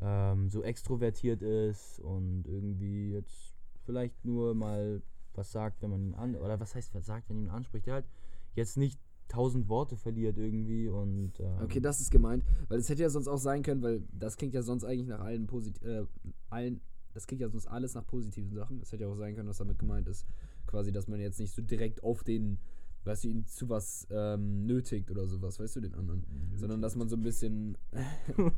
[0.00, 5.02] ähm, so extrovertiert ist und irgendwie jetzt vielleicht nur mal
[5.34, 7.94] was sagt, wenn man ihn an oder was heißt was sagt, wenn ihn anspricht, der
[7.94, 8.06] halt
[8.54, 9.00] jetzt nicht
[9.32, 13.28] tausend Worte verliert irgendwie und ähm, Okay, das ist gemeint, weil es hätte ja sonst
[13.28, 16.04] auch sein können, weil das klingt ja sonst eigentlich nach allen posit äh,
[16.50, 16.80] allen
[17.14, 18.80] das klingt ja sonst alles nach positiven Sachen.
[18.80, 20.26] Es hätte ja auch sein können, was damit gemeint ist,
[20.66, 22.58] quasi, dass man jetzt nicht so direkt auf den,
[23.04, 26.24] weißt du, ihn zu was ähm, nötigt oder sowas, weißt du, den anderen,
[26.56, 27.76] sondern dass man so ein bisschen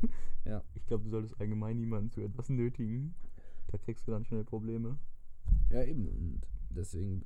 [0.75, 3.15] ich glaube, du solltest allgemein niemanden zu etwas nötigen.
[3.67, 4.97] Da kriegst du dann schnell Probleme.
[5.69, 7.25] ja eben und deswegen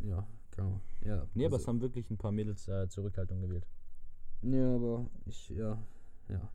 [0.00, 0.26] ja,
[0.58, 0.80] genau.
[1.04, 1.26] Ja.
[1.34, 3.66] Nee, aber es also- haben wirklich ein paar Mädels äh, Zurückhaltung gewählt.
[4.42, 5.82] Ja, aber ich, ja,
[6.28, 6.52] ja.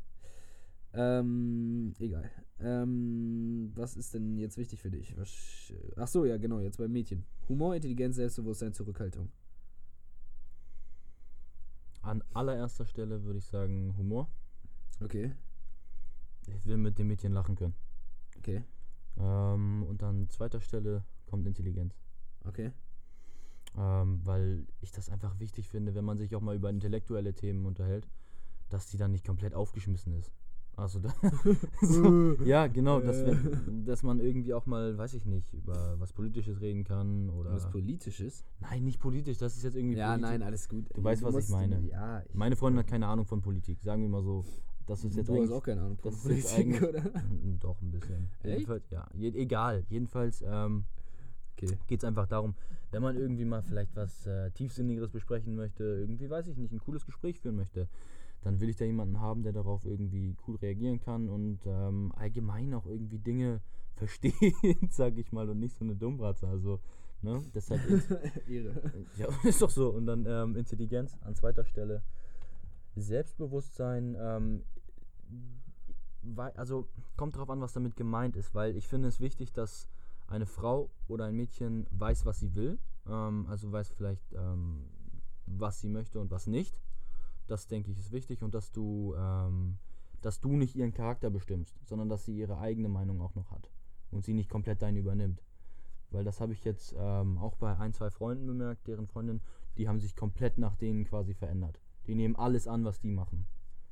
[0.94, 2.30] Ähm, egal.
[2.60, 5.18] Ähm, was ist denn jetzt wichtig für dich?
[5.18, 7.26] Was, ach so, ja, genau, jetzt beim Mädchen.
[7.50, 9.30] Humor, Intelligenz, Selbstbewusstsein, Zurückhaltung.
[12.02, 14.30] An allererster Stelle würde ich sagen Humor.
[15.02, 15.34] Okay,
[16.48, 17.74] Ich will mit dem Mädchen lachen können.
[18.38, 18.64] okay,
[19.18, 21.96] Ähm, und an zweiter Stelle kommt Intelligenz.
[22.46, 22.72] okay.
[23.76, 27.66] Ähm, weil ich das einfach wichtig finde, wenn man sich auch mal über intellektuelle Themen
[27.66, 28.08] unterhält,
[28.70, 30.32] dass die dann nicht komplett aufgeschmissen ist.
[30.76, 31.14] Also da
[31.82, 36.14] so, ja, genau, dass, wenn, dass man irgendwie auch mal, weiß ich nicht, über was
[36.14, 37.52] Politisches reden kann oder.
[37.52, 38.44] Was Politisches?
[38.60, 40.30] nein, nicht politisch, das ist jetzt irgendwie Ja, politisch.
[40.30, 40.86] nein, alles gut.
[40.94, 41.80] Du weißt, was ich meine.
[41.82, 44.46] Ja, ich, Meine Freundin hat keine Ahnung von Politik, sagen wir mal so.
[44.86, 47.02] Das ist jetzt du hast auch keine Ahnung von Politik, oder?
[47.60, 48.30] Doch, ein bisschen.
[48.42, 48.54] Echt?
[48.60, 49.86] Jedenfalls, ja, je, egal.
[49.90, 50.86] Jedenfalls ähm,
[51.56, 51.78] Okay.
[51.88, 52.56] geht es einfach darum,
[52.92, 56.80] wenn man irgendwie mal vielleicht was äh, Tiefsinnigeres besprechen möchte, irgendwie, weiß ich nicht, ein
[56.80, 57.88] cooles Gespräch führen möchte,
[58.44, 62.74] dann will ich da jemanden haben, der darauf irgendwie cool reagieren kann und ähm, allgemein
[62.74, 63.62] auch irgendwie Dinge
[63.96, 64.36] versteht,
[64.90, 66.48] sag ich mal, und nicht so eine Dummbratze.
[66.48, 66.80] Also,
[67.22, 68.12] ne, deshalb ist,
[68.48, 68.94] Ehre.
[69.18, 69.90] ja, ist doch so.
[69.90, 72.02] Und dann ähm, Intelligenz an zweiter Stelle.
[72.96, 74.64] Selbstbewusstsein, ähm,
[76.56, 76.88] also
[77.18, 79.90] kommt drauf an, was damit gemeint ist, weil ich finde es wichtig, dass
[80.28, 84.86] eine Frau oder ein Mädchen weiß, was sie will, ähm, also weiß vielleicht, ähm,
[85.46, 86.80] was sie möchte und was nicht.
[87.48, 89.78] Das denke ich ist wichtig und dass du, ähm,
[90.22, 93.70] dass du nicht ihren Charakter bestimmst, sondern dass sie ihre eigene Meinung auch noch hat
[94.12, 95.44] und sie nicht komplett deine übernimmt.
[96.12, 99.42] Weil das habe ich jetzt ähm, auch bei ein, zwei Freunden bemerkt, deren Freundinnen,
[99.78, 101.80] die haben sich komplett nach denen quasi verändert.
[102.08, 103.48] Die nehmen alles an, was die machen.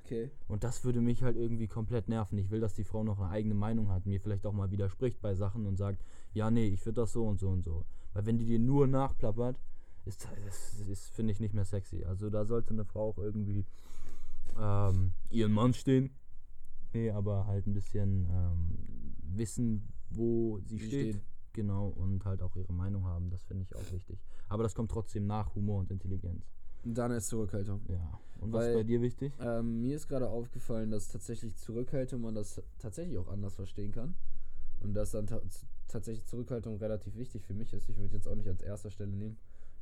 [0.05, 0.29] Okay.
[0.47, 2.37] Und das würde mich halt irgendwie komplett nerven.
[2.37, 5.21] Ich will, dass die Frau noch eine eigene Meinung hat, mir vielleicht auch mal widerspricht
[5.21, 7.85] bei Sachen und sagt, ja, nee, ich finde das so und so und so.
[8.13, 9.57] Weil wenn die dir nur nachplappert,
[10.05, 12.03] ist das ist, finde ich, nicht mehr sexy.
[12.05, 13.65] Also da sollte eine Frau auch irgendwie
[14.59, 16.11] ähm, ihren Mann stehen.
[16.93, 18.77] Nee, aber halt ein bisschen ähm,
[19.35, 21.09] wissen, wo sie Sie steht.
[21.15, 21.21] stehen.
[21.53, 23.29] Genau, und halt auch ihre Meinung haben.
[23.29, 24.17] Das finde ich auch wichtig.
[24.49, 26.45] Aber das kommt trotzdem nach Humor und Intelligenz.
[26.83, 27.81] Und dann ist Zurückhaltung.
[27.89, 28.19] Ja.
[28.39, 29.33] Und was ist Weil- bei dir wichtig?
[29.39, 34.15] Ähm, mir ist gerade aufgefallen, dass tatsächlich Zurückhaltung man das tatsächlich auch anders verstehen kann.
[34.81, 35.27] Und dass dann
[35.91, 37.89] tatsächlich Zurückhaltung relativ wichtig für mich ist.
[37.89, 39.37] Ich würde jetzt auch nicht als erster Stelle nehmen.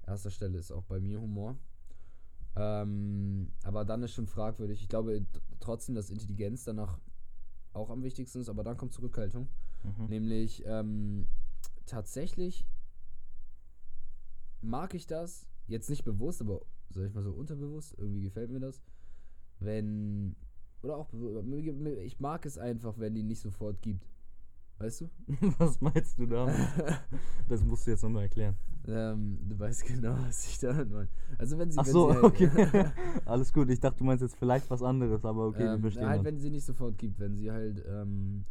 [0.05, 1.57] Erster Stelle ist auch bei mir Humor.
[2.55, 4.81] Ähm, aber dann ist schon fragwürdig.
[4.81, 5.25] Ich glaube
[5.59, 6.99] trotzdem, dass Intelligenz danach
[7.73, 9.47] auch am wichtigsten ist, aber dann kommt Zurückhaltung.
[9.83, 10.05] Mhm.
[10.07, 11.27] Nämlich ähm,
[11.85, 12.65] tatsächlich
[14.61, 18.59] mag ich das, jetzt nicht bewusst, aber sag ich mal so unterbewusst, irgendwie gefällt mir
[18.59, 18.81] das,
[19.59, 20.35] wenn,
[20.81, 21.13] oder auch,
[22.03, 24.07] ich mag es einfach, wenn die nicht sofort gibt.
[24.79, 25.09] Weißt du?
[25.59, 26.55] Was meinst du damit?
[27.49, 28.55] Das musst du jetzt nochmal erklären.
[28.87, 31.07] ähm, du weißt genau, was ich damit meine.
[31.39, 32.91] Also wenn sie, Ach wenn so, sie halt, okay.
[33.25, 33.69] Alles gut.
[33.71, 36.27] Ich dachte, du meinst jetzt vielleicht was anderes, aber okay, wir ähm, verstehen halt, uns.
[36.27, 38.45] wenn sie nicht sofort gibt, wenn sie halt, ähm,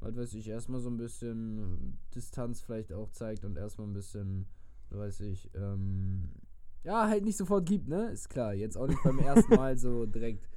[0.00, 4.46] was weiß ich, erstmal so ein bisschen Distanz vielleicht auch zeigt und erstmal ein bisschen,
[4.90, 6.30] weiß ich, ähm,
[6.84, 8.10] ja, halt nicht sofort gibt, ne?
[8.10, 8.54] Ist klar.
[8.54, 10.48] Jetzt auch nicht beim ersten Mal so direkt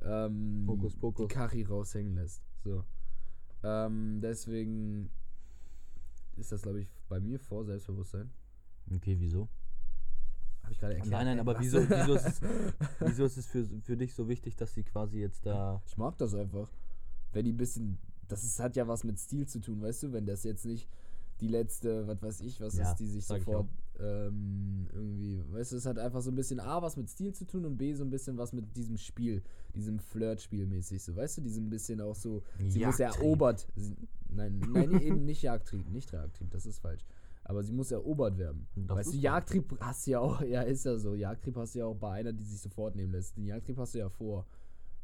[0.00, 1.26] ähm, Hokus pokus.
[1.26, 2.40] die Kari raushängen lässt.
[2.62, 2.84] So.
[3.64, 5.10] Ähm, deswegen
[6.36, 8.30] ist das, glaube ich, bei mir vor Selbstbewusstsein.
[8.94, 9.48] Okay, wieso?
[10.62, 11.12] Habe ich gerade erklärt.
[11.12, 12.40] Nein, nein, aber wieso, wieso ist es,
[13.00, 15.82] wieso ist es für, für dich so wichtig, dass sie quasi jetzt da.
[15.86, 16.70] Ich mag das einfach.
[17.32, 17.98] Wenn die ein bisschen.
[18.28, 20.12] Das ist, hat ja was mit Stil zu tun, weißt du?
[20.12, 20.88] Wenn das jetzt nicht
[21.40, 23.68] die letzte, was weiß ich, was Ja, ist, die sich sofort
[24.00, 25.42] ähm, irgendwie.
[25.50, 27.76] Weißt du, es hat einfach so ein bisschen A, was mit Stil zu tun und
[27.76, 29.42] B, so ein bisschen was mit diesem Spiel,
[29.74, 31.42] diesem Flirt-Spiel mäßig, so, weißt du?
[31.42, 32.42] Diesem bisschen auch so.
[32.68, 33.22] Sie muss Jagdtrieb.
[33.22, 33.68] erobert.
[33.76, 33.96] Sie,
[34.28, 37.04] nein, nein, eben nicht Jagdtrieb, nicht Jagdtrieb, das ist falsch.
[37.44, 38.68] Aber sie muss erobert werden.
[38.76, 41.14] Das weißt du, Jagdtrieb hast du ja auch, ja, ist ja so.
[41.14, 43.36] Jagdtrieb hast du ja auch bei einer, die sich sofort nehmen lässt.
[43.36, 44.46] Den Jagdtrieb hast du ja vor.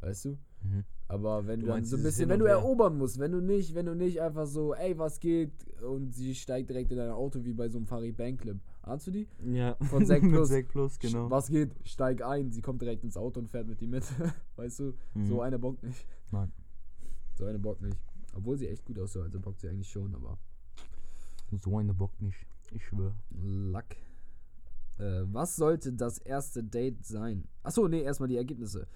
[0.01, 0.39] Weißt du?
[0.63, 0.85] Mhm.
[1.09, 3.75] Aber wenn Du du, dann so ein bisschen, wenn du erobern musst, wenn du nicht,
[3.75, 7.45] wenn du nicht einfach so, ey, was geht, und sie steigt direkt in dein Auto
[7.45, 8.59] wie bei so einem Farid Bang Clip.
[8.83, 9.27] Ahnst du die?
[9.45, 10.49] Ja, Von mit Plus.
[10.49, 11.31] Sek Plus, genau.
[11.31, 11.71] Was geht?
[11.85, 14.05] Steig ein, sie kommt direkt ins Auto und fährt mit dir mit.
[14.57, 14.95] weißt du?
[15.15, 15.27] Mhm.
[15.27, 16.07] So eine bockt nicht.
[16.31, 16.53] Nein.
[17.37, 17.97] So eine bockt nicht.
[18.35, 20.39] Obwohl sie echt gut aussah, also bockt sie eigentlich schon, aber
[21.63, 22.47] So eine Bock nicht.
[22.71, 23.15] Ich schwöre.
[23.31, 23.97] Lack.
[24.99, 27.49] Äh, was sollte das erste Date sein?
[27.63, 28.87] Achso, nee, erstmal die Ergebnisse.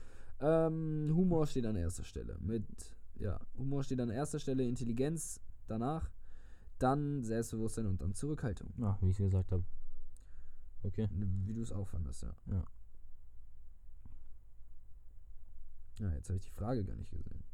[0.43, 2.37] Ähm, Humor steht an erster Stelle.
[2.41, 2.65] Mit,
[3.15, 6.11] ja, Humor steht an erster Stelle, Intelligenz danach,
[6.79, 8.73] dann Selbstbewusstsein und dann Zurückhaltung.
[8.77, 9.65] Ja, wie ich es gesagt habe.
[10.83, 11.09] Okay.
[11.13, 12.35] Wie du es auch fandest, ja.
[12.47, 12.65] Ja.
[16.01, 17.45] Ja, jetzt habe ich die Frage gar nicht gesehen.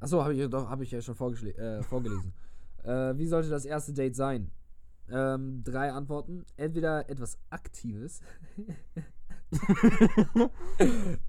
[0.00, 2.32] Achso, habe ich doch, habe ich ja schon äh, vorgelesen.
[2.82, 4.50] äh, wie sollte das erste Date sein?
[5.08, 6.44] Ähm, drei Antworten.
[6.56, 8.20] Entweder etwas Aktives.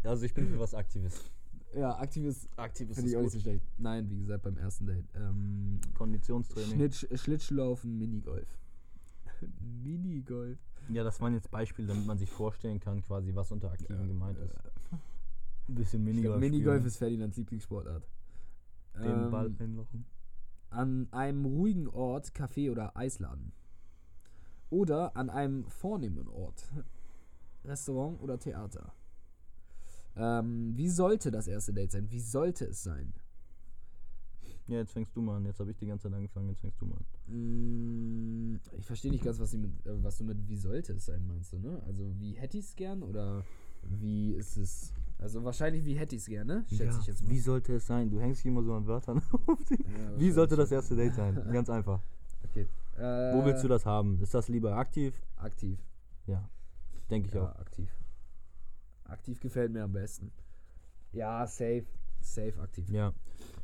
[0.03, 1.31] also ich bin für was Aktives.
[1.75, 3.65] ja, Aktives Aktives finde ich auch nicht so schlecht.
[3.77, 5.05] Nein, wie gesagt, beim ersten Date.
[5.15, 6.71] Ähm, Konditionstraining.
[6.91, 8.47] Schnitt, Schlittschuhlaufen, Minigolf.
[9.83, 10.57] Minigolf.
[10.89, 14.07] Ja, das waren jetzt Beispiele, damit man sich vorstellen kann, quasi, was unter Aktiven Ja,
[14.07, 14.51] gemeint äh, ist.
[15.67, 16.39] Ein bisschen Ich glaub, Minigolf.
[16.39, 18.07] Minigolf spielen, ist Ferdinands Lieblingssportart.
[19.03, 20.05] den Ball Ähm, einlochen.
[20.69, 23.51] an einem ruhigen Ort Café oder Eisladen.
[24.69, 26.65] Oder an einem vornehmen Ort.
[27.65, 28.93] Restaurant oder Theater.
[30.15, 32.09] Ähm, wie sollte das erste Date sein?
[32.09, 33.13] Wie sollte es sein?
[34.67, 35.45] Ja, jetzt fängst du mal an.
[35.45, 38.53] Jetzt habe ich die ganze Zeit angefangen, jetzt fängst du mal an.
[38.53, 41.25] Mm, ich verstehe nicht ganz, was, mit, äh, was du mit wie sollte es sein
[41.27, 41.81] meinst du, ne?
[41.85, 43.43] Also wie hätte ich es gern oder
[43.83, 44.91] wie ist es?
[45.19, 46.65] Also wahrscheinlich wie hätte ich es gern, ne?
[46.67, 47.29] Schätze ich jetzt mal.
[47.29, 48.09] Wie sollte es sein?
[48.09, 49.59] Du hängst hier immer so an Wörtern auf.
[49.69, 51.35] Ja, Wie sollte das erste Date sein?
[51.53, 52.01] Ganz einfach.
[52.43, 52.67] Okay.
[52.97, 54.19] Äh, Wo willst du das haben?
[54.19, 55.21] Ist das lieber aktiv?
[55.35, 55.77] Aktiv.
[56.25, 56.49] Ja.
[57.09, 57.55] Denke ich ja, auch.
[57.55, 57.89] aktiv.
[59.05, 60.31] Aktiv gefällt mir am besten.
[61.11, 61.85] Ja, safe.
[62.21, 62.89] Safe aktiv.
[62.89, 63.13] Ja.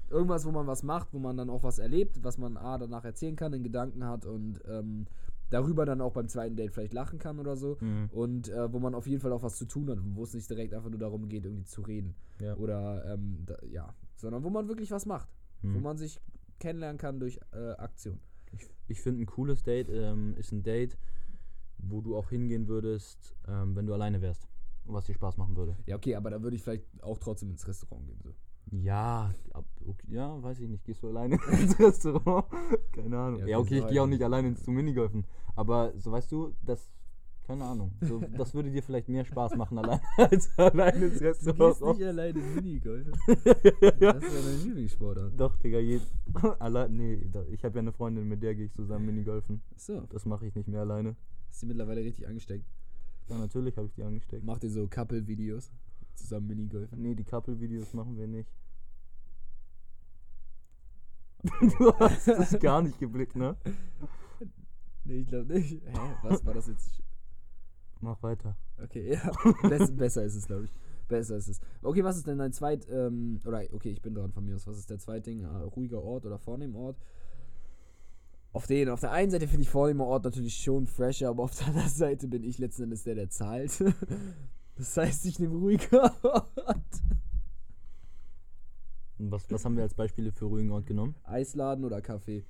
[0.09, 3.05] Irgendwas, wo man was macht, wo man dann auch was erlebt, was man A, danach
[3.05, 5.05] erzählen kann, in Gedanken hat und ähm,
[5.49, 7.77] darüber dann auch beim zweiten Date vielleicht lachen kann oder so.
[7.79, 8.09] Mhm.
[8.11, 10.49] Und äh, wo man auf jeden Fall auch was zu tun hat, wo es nicht
[10.49, 12.13] direkt einfach nur darum geht, irgendwie zu reden.
[12.39, 12.55] Ja.
[12.57, 15.29] Oder, ähm, da, ja, sondern wo man wirklich was macht.
[15.61, 15.81] Wo Mhm.
[15.83, 16.19] man sich
[16.59, 18.19] kennenlernen kann durch äh, Aktion.
[18.51, 20.97] Ich, ich finde, ein cooles Date ähm, ist ein Date,
[21.81, 24.47] wo du auch hingehen würdest, ähm, wenn du alleine wärst.
[24.85, 25.77] Und was dir Spaß machen würde.
[25.85, 28.19] Ja, okay, aber da würde ich vielleicht auch trotzdem ins Restaurant gehen.
[28.23, 28.31] So.
[28.71, 30.83] Ja, ab, okay, ja, weiß ich nicht.
[30.85, 32.45] Gehst du alleine ins Restaurant?
[32.91, 33.47] Keine Ahnung.
[33.47, 35.25] Ja, okay, du ich gehe auch nicht alleine ins zum Minigolfen.
[35.55, 36.89] Aber so weißt du, das,
[37.43, 37.91] keine Ahnung.
[38.01, 41.57] So, das würde dir vielleicht mehr Spaß machen alleine als alleine ins Du Restaurant.
[41.79, 43.07] gehst nicht alleine Minigolf.
[43.99, 44.13] ja.
[44.13, 45.39] Das ist ja dein Lieblingssportart.
[45.39, 45.99] Doch, Digga, je,
[46.59, 49.61] allein, nee, ich habe ja eine Freundin, mit der gehe ich zusammen Minigolfen.
[49.75, 51.15] So, Das mache ich nicht mehr alleine.
[51.51, 52.65] Ist die mittlerweile richtig angesteckt.
[53.29, 54.43] Ja, natürlich habe ich die angesteckt.
[54.43, 55.71] Macht ihr so Couple-Videos
[56.15, 57.01] zusammen Minigolfen?
[57.01, 58.49] Nee, die Couple-Videos machen wir nicht.
[61.79, 63.55] du hast das gar nicht geblickt, ne?
[65.03, 65.81] Nee, ich glaube nicht.
[65.85, 66.15] Hä?
[66.23, 67.01] Was war das jetzt?
[67.99, 68.55] Mach weiter.
[68.83, 69.31] Okay, ja.
[69.67, 70.71] Bess, besser ist es, glaube ich.
[71.07, 71.59] Besser ist es.
[71.81, 74.67] Okay, was ist denn dein zweit, ähm, oder okay, ich bin dran von mir aus.
[74.67, 75.41] Was ist der Zweitding?
[75.43, 76.97] Äh, ruhiger Ort oder vornehm Ort?
[78.61, 81.55] Auf den, auf der einen Seite finde ich Vornehmer Ort natürlich schon fresher, aber auf
[81.57, 83.71] der anderen Seite bin ich letzten Endes der, der zahlt.
[84.75, 87.01] Das heißt, ich nehme ruhiger Ort.
[89.19, 91.13] Was, was haben wir als Beispiele für ruhigen Ort genommen?
[91.23, 92.45] Eisladen oder Kaffee.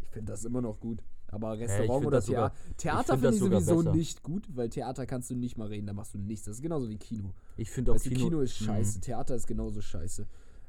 [0.00, 1.02] Ich finde das immer noch gut.
[1.28, 2.70] Aber ich Restaurant find oder das sogar- Theater.
[2.70, 3.96] ich Theater find finde ich sowieso besser.
[3.96, 6.44] nicht gut, weil Theater kannst du nicht mal reden, da machst du nichts.
[6.44, 7.32] Das ist genauso wie Kino.
[7.56, 8.64] Ich finde auch Weißt du, Kino, Kino, ist Mhm.
[8.66, 10.26] scheiße, Theater ist genauso scheiße.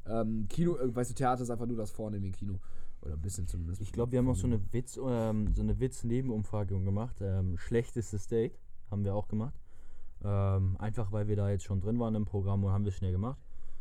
[0.08, 2.60] Ähm, Kino, äh, weißt du, Theater ist einfach nur das Vornehmen im Kino.
[3.08, 3.82] Oder ein bisschen zumindest.
[3.82, 7.16] Ich glaube, wir haben auch so eine Witz, ähm, so eine Witz-Nebenumfrage gemacht.
[7.22, 8.60] Ähm, schlechtestes Date
[8.92, 9.56] haben wir auch gemacht.
[10.24, 13.12] Ähm, einfach weil wir da jetzt schon drin waren im Programm und haben wir schnell
[13.12, 13.40] gemacht.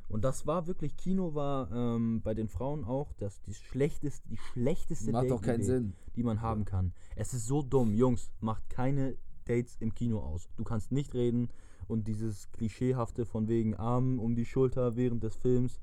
[0.08, 4.36] Und das war wirklich, Kino war ähm, bei den Frauen auch das die schlechteste, die
[4.36, 5.94] schlechteste Macht doch keinen Sinn.
[6.14, 6.92] die man haben kann.
[7.16, 10.48] Es ist so dumm, Jungs, macht keine Dates im Kino aus.
[10.56, 11.48] Du kannst nicht reden
[11.88, 15.80] und dieses Klischeehafte von wegen Arm um die Schulter während des Films.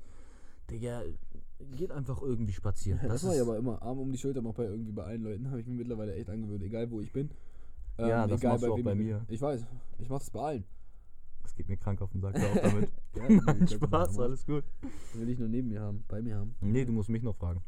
[0.70, 1.02] Digga,
[1.76, 3.00] geht einfach irgendwie spazieren.
[3.02, 5.04] Ja, das, Das war ja aber immer Arm um die Schulter macht bei irgendwie bei
[5.04, 5.50] allen Leuten.
[5.50, 7.30] Habe ich mir mittlerweile echt angewöhnt, egal wo ich bin.
[7.98, 9.24] Ähm, Ja, das machst du auch bei mir.
[9.28, 9.64] Ich weiß.
[9.98, 10.64] Ich mache das bei allen.
[11.42, 12.90] Das geht mir krank auf den Sack, hör auf damit.
[13.16, 14.64] Ja, Nein, Spaß, alles gut.
[15.14, 16.54] Will ich nur neben mir haben, bei mir haben.
[16.60, 17.62] Nee, du musst mich noch fragen.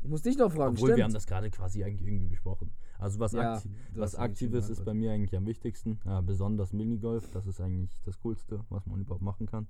[0.00, 0.96] Ich muss dich noch fragen, Obwohl, stimmt.
[0.98, 2.70] wir haben das gerade quasi eigentlich irgendwie besprochen.
[2.98, 5.98] Also was, Ja, akti was Aktives ist bei mir eigentlich am wichtigsten.
[6.04, 9.66] Ja, besonders Minigolf, das ist eigentlich das Coolste, was man überhaupt machen kann.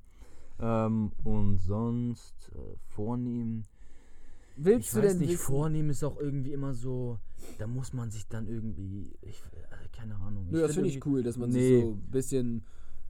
[0.60, 3.64] Ähm, und sonst äh, vornehmen.
[4.56, 7.18] Willst ich du weiß denn nicht, wissen- vornehmen ist auch irgendwie immer so,
[7.58, 10.48] da muss man sich dann irgendwie, ich, äh, keine Ahnung.
[10.50, 12.64] Nö, das finde ich cool, dass man sich so ein bisschen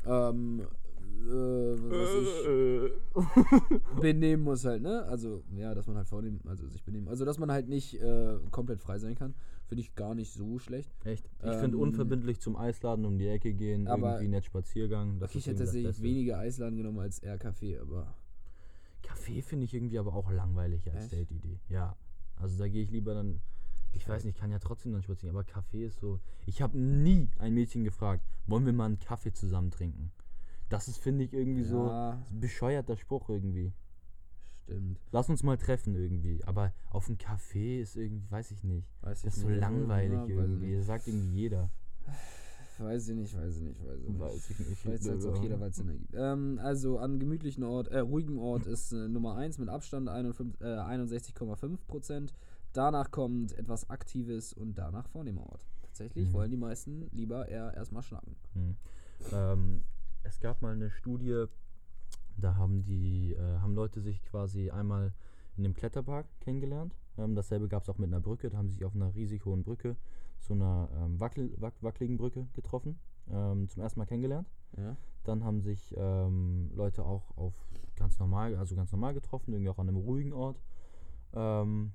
[0.05, 5.03] ähm, äh, was ich, benehmen muss halt, ne?
[5.05, 7.09] Also, ja, dass man halt vornehmen, also sich benehmen.
[7.09, 9.35] Also, dass man halt nicht äh, komplett frei sein kann,
[9.69, 10.91] finde ich gar nicht so schlecht.
[11.05, 11.29] Echt?
[11.41, 15.19] Ich Ähm, finde unverbindlich zum Eisladen um die Ecke gehen, aber- irgendwie nett Spaziergang.
[15.21, 18.15] Das Okay, ich hätte tatsächlich weniger Eisladen genommen als eher Kaffee, aber
[19.03, 21.09] Kaffee finde ich irgendwie aber auch langweilig als?
[21.11, 21.61] Date-Idee.
[21.69, 21.97] Ja.
[22.37, 23.41] Also da gehe ich lieber dann.
[23.93, 26.21] Ich weiß nicht, ich kann ja trotzdem dann spazieren, aber Kaffee ist so.
[26.47, 30.13] Ich habe nie ein Mädchen gefragt, wollen wir mal einen Kaffee zusammen trinken?
[30.69, 33.73] Das ist, finde ich, irgendwie so ja, ein bescheuerter Spruch irgendwie.
[34.69, 34.99] Stimmt.
[35.13, 36.43] Lass uns mal treffen irgendwie.
[36.45, 38.87] Aber auf einen Kaffee ist irgendwie, weiß ich nicht.
[39.01, 40.77] Weiß Das ist so langweilig Ja, irgendwie.
[40.77, 41.71] Das sagt irgendwie jeder.
[42.79, 44.21] Weiß ich nicht, weiß ich nicht, weiß ich nicht.
[44.21, 44.79] Weiß ich nicht.
[44.79, 46.15] Vielleicht sagt auch jeder, weil es Sinn ergibt.
[46.15, 50.61] Ähm, also an gemütlichen Ort, äh, ruhigem Ort ist äh, Nummer 1 mit Abstand 51,
[50.61, 52.33] äh, 61,5 Prozent.
[52.73, 55.67] Danach kommt etwas Aktives und danach vornehmer Ort.
[55.83, 56.33] Tatsächlich Mhm.
[56.35, 58.37] wollen die meisten lieber eher erstmal schnacken.
[58.53, 58.77] Hm.
[59.33, 59.83] Ähm,
[60.23, 61.47] es gab mal eine Studie,
[62.41, 65.13] da haben die, äh, haben Leute sich quasi einmal
[65.57, 66.95] in dem Kletterpark kennengelernt.
[67.19, 69.45] Ähm, dasselbe gab es auch mit einer Brücke, da haben sie sich auf einer riesig
[69.45, 69.97] hohen Brücke,
[70.39, 72.99] so einer ähm, wackel, wack, wackeligen Brücke getroffen,
[73.31, 74.49] ähm, zum ersten Mal kennengelernt.
[74.77, 74.97] Ja.
[75.25, 77.55] Dann haben sich ähm, Leute auch auf
[77.97, 80.61] ganz normal, also ganz normal getroffen, irgendwie auch an einem ruhigen Ort.
[81.35, 81.93] Ähm,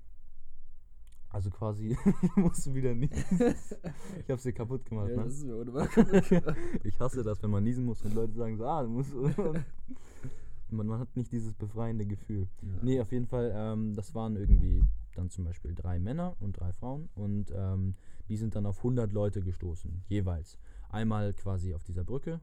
[1.33, 1.97] also quasi,
[2.35, 3.11] musst du wieder nicht.
[3.11, 5.23] ich hab's dir kaputt gemacht, ja, ne?
[5.23, 5.89] das ist mir ohne
[6.83, 9.13] ich hasse das, wenn man niesen muss und Leute sagen so, ah, du musst.
[10.69, 12.47] man, man hat nicht dieses befreiende Gefühl.
[12.61, 12.69] ja.
[12.83, 14.83] Nee, auf jeden Fall, ähm, das waren irgendwie
[15.15, 17.95] dann zum Beispiel drei Männer und drei Frauen und ähm,
[18.29, 20.59] die sind dann auf 100 Leute gestoßen, jeweils.
[20.89, 22.41] Einmal quasi auf dieser Brücke,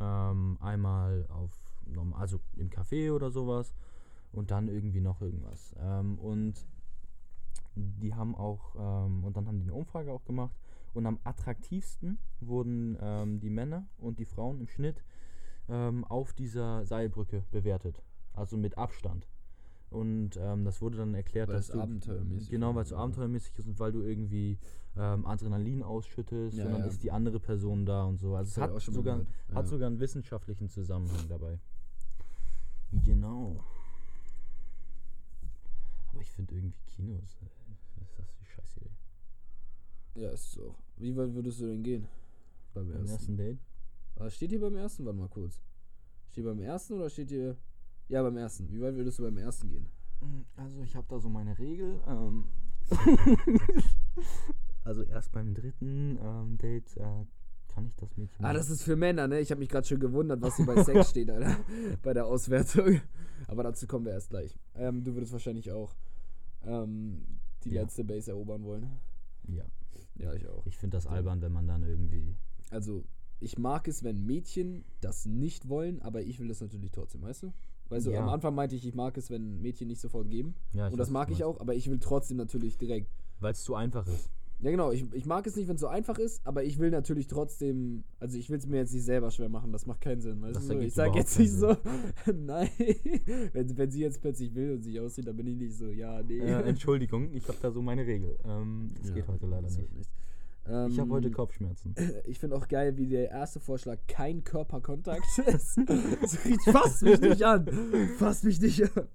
[0.00, 1.50] ähm, einmal auf,
[2.12, 3.74] also im Café oder sowas
[4.32, 5.74] und dann irgendwie noch irgendwas.
[5.80, 6.66] Ähm, und
[7.74, 10.54] die haben auch, ähm, und dann haben die eine Umfrage auch gemacht
[10.94, 15.02] und am attraktivsten wurden ähm, die Männer und die Frauen im Schnitt
[15.68, 18.02] ähm, auf dieser Seilbrücke bewertet.
[18.34, 19.26] Also mit Abstand.
[19.90, 21.80] Und ähm, das wurde dann erklärt, Weil dass es du.
[21.80, 24.58] abenteuermäßig Genau, weil es so abenteuermäßig ist und weil du irgendwie
[24.96, 26.86] ähm, Adrenalin ausschüttest Ja, und dann ja.
[26.86, 28.34] ist die andere Person da und so.
[28.34, 29.28] Also es Das hab hat sogar, gehört.
[29.54, 29.70] hat Ja.
[29.70, 31.58] sogar einen wissenschaftlichen Zusammenhang dabei.
[33.04, 33.62] Genau.
[36.10, 38.90] Aber ich finde irgendwie Kinos, äh, ist das die scheiß Idee.
[40.14, 40.76] Ja, ist auch.
[40.96, 42.06] Wie weit würdest du denn gehen?
[42.74, 43.12] Beim Beim ersten.
[43.12, 43.58] ersten Date?
[44.16, 45.04] Was steht hier beim ersten?
[45.04, 45.60] Warte mal kurz.
[46.30, 47.56] Steht beim ersten oder steht hier.
[48.08, 48.68] Ja, beim ersten.
[48.70, 49.86] Wie weit würdest du beim ersten gehen?
[50.56, 52.00] Also ich habe da so meine Regel.
[52.06, 52.44] Ähm
[54.84, 57.24] also erst beim dritten ähm, Date äh,
[57.68, 58.44] kann ich das Mädchen.
[58.44, 59.40] Ah, das ist für Männer, ne?
[59.40, 61.56] Ich habe mich gerade schon gewundert, was hier bei Sex steht, Alter.
[62.02, 63.00] Bei der Auswertung.
[63.46, 64.58] Aber dazu kommen wir erst gleich.
[64.74, 65.94] Ähm, du würdest wahrscheinlich auch
[66.64, 67.24] ähm,
[67.64, 67.82] die Ja.
[67.82, 68.90] letzte Base erobern wollen.
[69.48, 69.64] Ja,
[70.18, 70.64] Ja, ich auch.
[70.66, 72.36] ich finde das albern, wenn man dann irgendwie.
[72.70, 73.04] Also,
[73.40, 77.44] ich mag es, wenn Mädchen das nicht wollen, aber ich will das natürlich trotzdem, weißt
[77.44, 77.52] du?
[77.88, 78.20] Weißt du, Ja.
[78.22, 80.54] am Anfang meinte ich, ich mag es, wenn Mädchen nicht sofort geben.
[80.72, 83.10] Ja, Und das mag ich auch, aber ich will trotzdem natürlich direkt.
[83.40, 84.30] Weil es zu einfach ist.
[84.62, 84.92] Ja, genau.
[84.92, 88.04] Ich, ich mag es nicht, wenn es so einfach ist, aber ich will natürlich trotzdem.
[88.20, 89.72] Also, ich will es mir jetzt nicht selber schwer machen.
[89.72, 90.40] Das macht keinen Sinn.
[90.40, 90.78] Weißt Das du?
[90.78, 91.76] Ich sage jetzt nicht so,
[92.32, 92.68] nein.
[93.52, 96.22] wenn, wenn sie jetzt plötzlich will und sich aussieht, dann bin ich nicht so, ja,
[96.22, 96.38] nee.
[96.38, 98.38] Äh, Entschuldigung, ich habe da so meine Regel.
[98.44, 99.78] Ähm, das Ja, geht heute leider nicht.
[99.78, 100.12] wird nichts.
[100.64, 101.94] Ich habe heute Ähm, Kopfschmerzen.
[102.24, 105.80] Ich finde auch geil, wie der erste Vorschlag kein Körperkontakt ist.
[106.70, 107.66] fass mich nicht an.
[108.16, 109.08] Fass mich nicht an.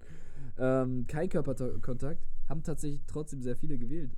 [0.60, 4.12] Ähm, kein Körperkontakt haben tatsächlich trotzdem sehr viele gewählt.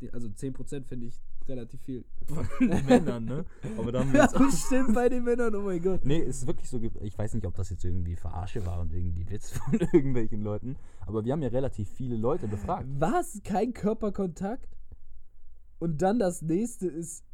[0.00, 2.04] Die- Also 10% finde ich relativ viel.
[2.26, 3.44] Von den Männern, ne?
[3.76, 6.04] Aber da haben wir Ja, jetzt stimmt bei den Männern, oh mein Gott.
[6.04, 8.92] Nee, es ist wirklich so, ich weiß nicht, ob das jetzt irgendwie Verarsche war und
[8.92, 10.76] irgendwie Witz von irgendwelchen Leuten,
[11.06, 12.86] aber wir haben ja relativ viele Leute befragt.
[12.98, 13.40] Was?
[13.44, 14.68] Kein Körperkontakt?
[15.78, 17.24] Und dann das nächste ist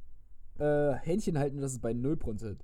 [0.59, 2.57] äh, Händchen halten, das ist bei 0%.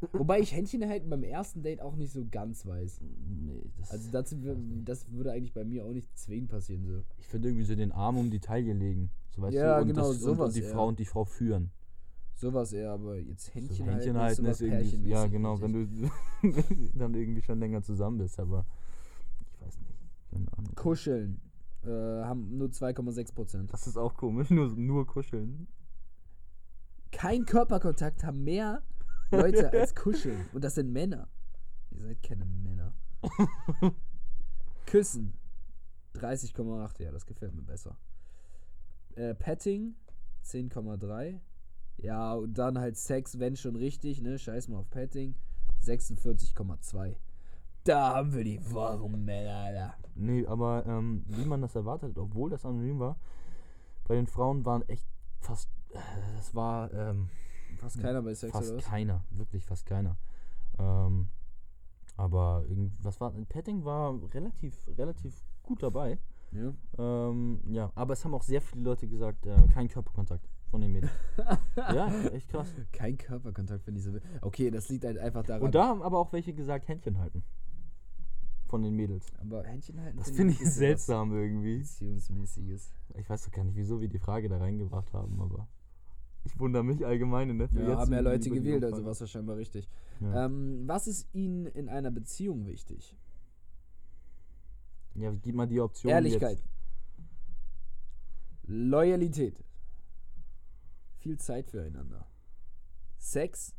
[0.12, 3.00] Wobei ich Händchen halten beim ersten Date auch nicht so ganz weiß.
[3.00, 7.02] Nee, das, Also das, wür- das würde eigentlich bei mir auch nicht zwingend passieren so.
[7.18, 9.88] ich finde irgendwie so den Arm um die Taille legen, so weißt Ja, du, und,
[9.88, 10.72] genau, das, und, sowas und die eher.
[10.72, 11.70] Frau und die Frau führen.
[12.34, 16.10] Sowas eher, aber jetzt So Händchen, Händchen halten, ist irgendwie, ja genau, wenn du
[16.94, 18.66] dann irgendwie schon länger zusammen bist, aber
[19.54, 19.98] ich weiß nicht,
[20.30, 20.74] keine Ahnung.
[20.74, 21.40] Kuscheln
[21.84, 23.68] äh, haben nur 2,6%.
[23.70, 25.66] Das ist auch komisch, nur, nur kuscheln.
[27.12, 28.82] Kein Körperkontakt haben mehr
[29.30, 30.46] Leute als Kuscheln.
[30.52, 31.28] Und das sind Männer.
[31.90, 32.94] Ihr seid keine Männer.
[34.86, 35.38] Küssen
[36.14, 37.02] 30,8.
[37.02, 37.96] Ja, das gefällt mir besser.
[39.14, 39.94] Äh, Petting
[40.44, 41.40] 10,3.
[41.98, 44.38] Ja, und dann halt Sex, wenn schon richtig, ne?
[44.38, 45.34] Scheiß mal auf Petting.
[45.82, 47.16] 46,2.
[47.84, 49.94] Da haben wir die wahren Männer, Alter.
[50.14, 53.18] Nee, aber ähm, wie man das erwartet hat, obwohl das anonym war,
[54.04, 55.06] bei den Frauen waren echt
[55.40, 55.98] fast, äh,
[56.36, 57.28] das war ähm,
[57.76, 60.16] Fast keiner bei Sex fast keiner, wirklich fast keiner.
[60.78, 61.28] Ähm,
[62.16, 62.64] aber
[63.02, 66.18] was war, Petting war relativ, relativ gut dabei.
[66.52, 66.72] Ja.
[66.98, 70.92] Ähm, ja, aber es haben auch sehr viele Leute gesagt, äh, kein Körperkontakt von den
[70.92, 71.10] Mädchen.
[71.76, 72.68] ja, echt krass.
[72.92, 74.12] Kein Körperkontakt, finde ich so.
[74.40, 75.62] Okay, das liegt halt einfach daran.
[75.62, 77.42] Und da haben aber auch welche gesagt, Händchen halten.
[78.68, 79.32] Von den Mädels.
[79.40, 80.16] aber Händchen halten.
[80.16, 81.78] Das find finde ich seltsam irgendwie.
[81.78, 82.92] Beziehungsmäßiges.
[83.14, 85.68] Ich weiß doch gar nicht, wieso wir die Frage da reingebracht haben, aber
[86.46, 87.56] ich wundere mich allgemein.
[87.56, 89.88] Ne, für Ja, jetzt haben ja Leute gewählt, also war es ja scheinbar richtig.
[90.20, 90.46] Ja.
[90.46, 93.16] Ähm, was ist Ihnen in einer Beziehung wichtig?
[95.14, 96.10] ja, gib mal die Option.
[96.12, 96.58] Ehrlichkeit.
[96.58, 96.68] Jetzt.
[98.64, 99.64] Loyalität.
[101.18, 102.26] Viel Zeit füreinander.
[103.18, 103.74] Sex.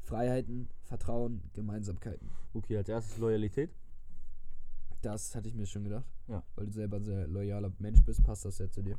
[0.00, 2.30] Freiheiten, Vertrauen, Gemeinsamkeiten.
[2.52, 3.74] Okay, als erstes Loyalität.
[5.00, 6.06] Das hatte ich mir schon gedacht.
[6.28, 6.42] Ja.
[6.54, 8.98] Weil du selber ein sehr loyaler Mensch bist, passt das ja zu dir.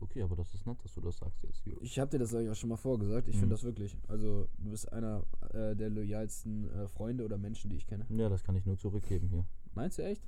[0.00, 1.76] Okay, aber das ist nett, dass du das sagst jetzt hier.
[1.80, 3.28] Ich habe dir das euch auch schon mal vorgesagt.
[3.28, 3.40] Ich Mhm.
[3.40, 3.96] finde das wirklich.
[4.08, 8.06] Also, du bist einer äh, der loyalsten äh, Freunde oder Menschen, die ich kenne.
[8.10, 9.44] Ja, das kann ich nur zurückgeben hier.
[9.74, 10.22] Meinst du echt?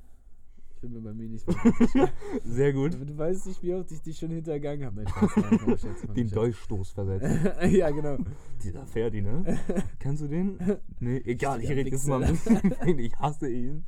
[0.74, 1.44] Ich bin mir bei mir nicht.
[2.44, 2.94] Sehr gut.
[2.94, 5.04] Du weißt nicht, wie oft ich dich schon hintergangen habe.
[6.16, 6.30] Den.
[6.30, 7.26] Dolchstoß versetzt.
[7.70, 8.16] ja, genau.
[8.64, 9.58] Dieser Ferdi, ne?
[9.98, 10.58] Kennst du den?
[10.98, 12.74] Nee, egal, ich rede jetzt mal bisschen.
[12.98, 13.84] Ich hasse ihn.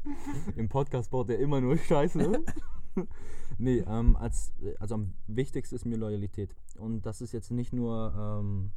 [0.57, 2.45] Im Podcast baut er immer nur Scheiße.
[3.59, 6.55] nee, ähm, als, also am wichtigsten ist mir Loyalität.
[6.77, 8.73] Und das ist jetzt nicht nur, ähm,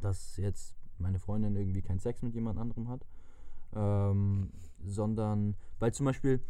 [0.00, 3.04] dass jetzt meine Freundin irgendwie keinen Sex mit jemand anderem hat,
[3.74, 4.50] ähm,
[4.84, 6.40] sondern, weil zum Beispiel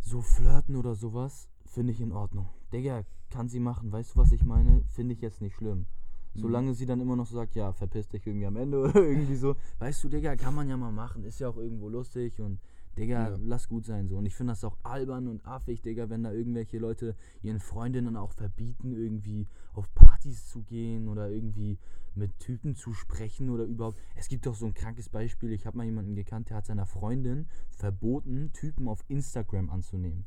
[0.00, 2.48] so flirten oder sowas, finde ich in Ordnung.
[2.72, 4.84] Digga, kann sie machen, weißt du, was ich meine?
[4.88, 5.86] Finde ich jetzt nicht schlimm.
[6.34, 9.36] Solange sie dann immer noch so sagt, ja, verpiss dich irgendwie am Ende oder irgendwie
[9.36, 9.54] so.
[9.78, 11.24] Weißt du, Digga, kann man ja mal machen.
[11.24, 12.58] Ist ja auch irgendwo lustig und
[12.98, 13.38] Digga, Ja.
[13.42, 14.16] lass gut sein so.
[14.18, 18.16] Und ich finde das auch albern und affig, Digga, wenn da irgendwelche Leute ihren Freundinnen
[18.16, 21.78] auch verbieten, irgendwie auf Partys zu gehen oder irgendwie
[22.14, 23.98] mit Typen zu sprechen oder überhaupt.
[24.16, 25.52] Es gibt doch so ein krankes Beispiel.
[25.52, 30.26] Ich habe mal jemanden gekannt, der hat seiner Freundin verboten, Typen auf Instagram anzunehmen.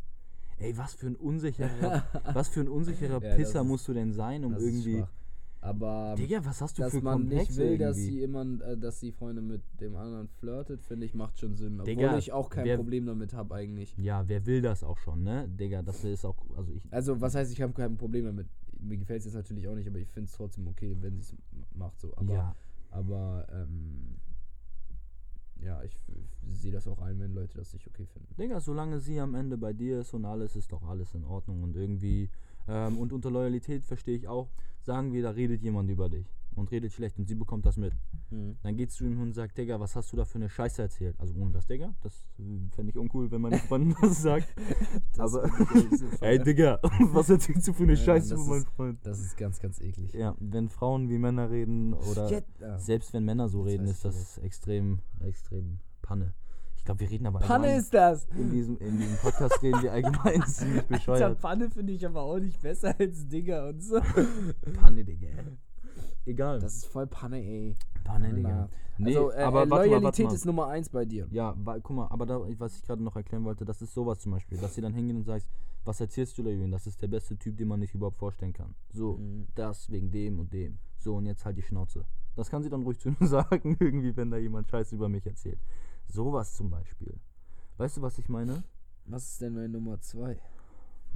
[0.57, 2.03] Ey, was für ein unsicherer,
[2.33, 4.99] was für ein unsicherer Ja, Pisser musst du denn sein, um irgendwie.
[4.99, 5.11] schwach.
[5.65, 8.11] Aber Digga, was hast du dass für man nicht Komplexe will, dass irgendwie?
[8.11, 11.79] sie immer, äh, dass die Freundin mit dem anderen flirtet, finde ich, macht schon Sinn.
[11.79, 13.97] Obwohl Digga, ich auch kein wer- Problem damit habe eigentlich.
[13.97, 15.47] Ja, wer will das auch schon, ne?
[15.49, 16.83] Digga, das ist auch, also ich.
[16.91, 18.47] Also, was heißt, ich habe kein Problem damit?
[18.79, 21.35] Mir gefällt es jetzt natürlich auch nicht, aber ich finde es trotzdem okay, wenn sie
[21.35, 22.13] es macht so.
[22.15, 22.55] Aber, ja,
[22.91, 24.17] aber ähm,
[25.61, 25.99] ja, ich,
[26.47, 28.35] ich sehe das auch ein, wenn Leute das nicht okay finden.
[28.37, 31.63] Digga, solange sie am Ende bei dir ist und alles, ist doch alles in Ordnung
[31.63, 32.29] und irgendwie.
[32.67, 34.49] Ähm, und unter Loyalität verstehe ich auch,
[34.81, 37.93] sagen wir, da redet jemand über dich und redet schlecht und sie bekommt das mit.
[38.63, 41.15] Dann gehst du ihm und sagst, Digga, was hast du da für eine Scheiße erzählt?
[41.19, 42.43] Also ohne das Digga, das äh,
[42.75, 44.53] fände ich uncool, wenn meine Freundin das sagt.
[45.15, 46.39] Das Aber, finde ich nicht so ey.
[46.39, 46.79] Digga,
[47.11, 48.99] was erzählst du für eine Ja, Scheiße das über meinen Freund?
[49.03, 50.13] Das ist ganz, ganz eklig.
[50.13, 52.77] Ja, wenn Frauen wie Männer reden oder ah.
[52.79, 56.33] selbst wenn Männer so Jetzt reden, ist das extrem, extrem Panne.
[56.85, 58.27] Ich glaube, wir reden aber Panne ist das!
[58.37, 61.41] in diesem, in diesem Podcast reden wir allgemein ziemlich Alter, bescheuert.
[61.41, 63.99] Panne finde ich aber auch nicht besser als Digger und so.
[64.79, 65.29] Panne, Digga.
[66.27, 66.59] Egal.
[66.59, 67.75] Das ist voll Panne, ey.
[68.03, 68.31] Panne.
[68.35, 68.69] Digga.
[68.99, 70.33] Nee, also, äh, aber äh, warte mal, warte Loyalität mal.
[70.35, 71.27] ist Nummer eins bei dir.
[71.31, 74.19] Ja, weil, guck mal, aber da, was ich gerade noch erklären wollte, das ist sowas
[74.19, 75.49] zum Beispiel, dass sie dann hingehen und sagst,
[75.85, 76.71] was erzählst du da über ihn?
[76.71, 78.75] Das ist der beste Typ, den man sich überhaupt vorstellen kann.
[78.93, 79.47] So, Mhm.
[79.55, 80.77] das wegen dem und dem.
[80.99, 82.05] So, und jetzt halt die Schnauze.
[82.35, 85.25] Das kann sie dann ruhig zu ihm sagen, irgendwie, wenn da jemand Scheiße über mich
[85.25, 85.57] erzählt.
[86.07, 87.19] Sowas zum Beispiel.
[87.77, 88.63] Weißt du, was ich meine?
[89.05, 90.39] Was ist denn meine Nummer zwei?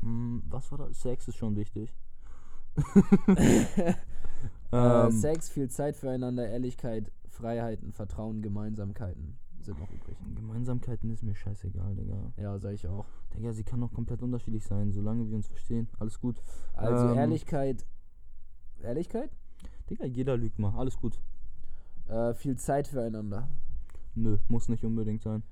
[0.02, 1.02] Hm, was war das?
[1.02, 1.96] Sex ist schon wichtig.
[3.28, 3.94] äh,
[4.72, 10.18] ähm, Sex, viel Zeit füreinander, Ehrlichkeit, Freiheiten, Vertrauen, Gemeinsamkeiten sind noch übrig.
[10.36, 12.34] Gemeinsamkeiten ist mir scheißegal, Digga.
[12.38, 13.06] Ja, sag ich auch.
[13.36, 15.88] Digga, sie kann doch komplett unterschiedlich sein, solange wir uns verstehen.
[16.00, 16.42] Alles gut.
[16.74, 17.18] Also Ähm.
[17.18, 17.86] Ehrlichkeit.
[18.82, 19.30] Ehrlichkeit?
[19.90, 20.74] Digga, jeder lügt mal.
[20.78, 21.20] Alles gut.
[22.08, 23.48] Äh, viel Zeit füreinander.
[24.16, 25.44] Nö, muss nicht unbedingt sein.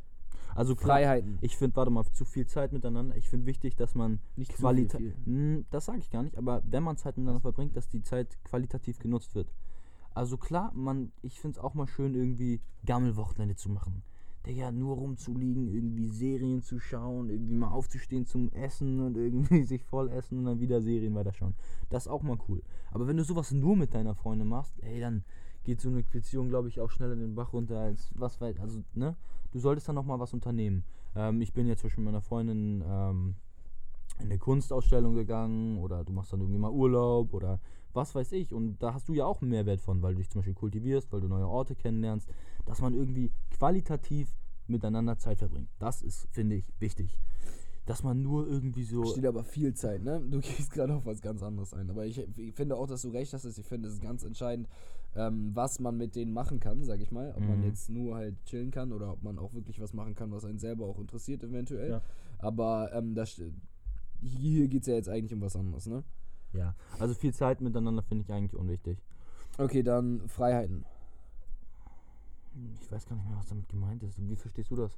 [0.56, 1.38] Also klar, Freiheiten.
[1.42, 3.16] ich finde, warte mal, zu viel Zeit miteinander.
[3.16, 5.14] Ich finde wichtig, dass man Nicht viel.
[5.26, 8.38] Hm, Das sage ich gar nicht, aber wenn man Zeit miteinander verbringt, dass die Zeit
[8.44, 9.54] qualitativ genutzt wird.
[10.14, 14.02] Also klar, man, ich finde es auch mal schön, irgendwie Gammelwochenende zu machen.
[14.48, 19.84] Digga, nur rumzuliegen, irgendwie Serien zu schauen, irgendwie mal aufzustehen zum Essen und irgendwie sich
[19.84, 21.54] voll essen und dann wieder Serien weiterschauen.
[21.90, 22.64] Das ist auch mal cool.
[22.92, 25.24] Aber wenn du sowas nur mit deiner Freundin machst, ey, dann
[25.68, 28.84] geht so eine Beziehung, glaube ich, auch schneller den Bach runter als was weiß, also,
[28.94, 29.18] ne?
[29.52, 30.86] Du solltest dann noch mal was unternehmen.
[31.14, 33.36] Ähm, ich bin jetzt zum Beispiel mit meiner Freundin ähm,
[34.20, 37.60] in eine Kunstausstellung gegangen oder du machst dann irgendwie mal Urlaub oder
[37.94, 38.54] was weiß ich.
[38.54, 41.12] Und da hast du ja auch einen Mehrwert von, weil du dich zum Beispiel kultivierst,
[41.12, 42.30] weil du neue Orte kennenlernst,
[42.66, 44.34] dass man irgendwie qualitativ
[44.68, 45.70] miteinander Zeit verbringt.
[45.80, 47.20] Das ist, finde ich, wichtig.
[47.86, 49.04] Dass man nur irgendwie so.
[49.06, 50.22] Steht aber viel Zeit, ne?
[50.30, 51.90] Du gehst gerade auf was ganz anderes ein.
[51.90, 53.44] Aber ich, ich finde auch, dass du recht hast.
[53.46, 54.70] Ich finde, es ist ganz entscheidend,
[55.16, 57.34] ähm, was man mit denen machen kann, sag ich mal.
[57.36, 57.64] Ob man Mhm.
[57.66, 60.60] jetzt nur halt chillen kann oder ob man auch wirklich was machen kann, was einen
[60.60, 61.90] selber auch interessiert, eventuell.
[61.92, 62.02] Ja.
[62.40, 63.42] Aber ähm, das,
[64.22, 66.04] hier geht es ja jetzt eigentlich um was anderes, ne?
[66.54, 68.98] Ja, also viel Zeit miteinander finde ich eigentlich unwichtig.
[69.58, 70.86] Okay, dann Freiheiten.
[72.82, 74.20] Ich weiß gar nicht mehr, was damit gemeint ist.
[74.28, 74.98] Wie verstehst du das?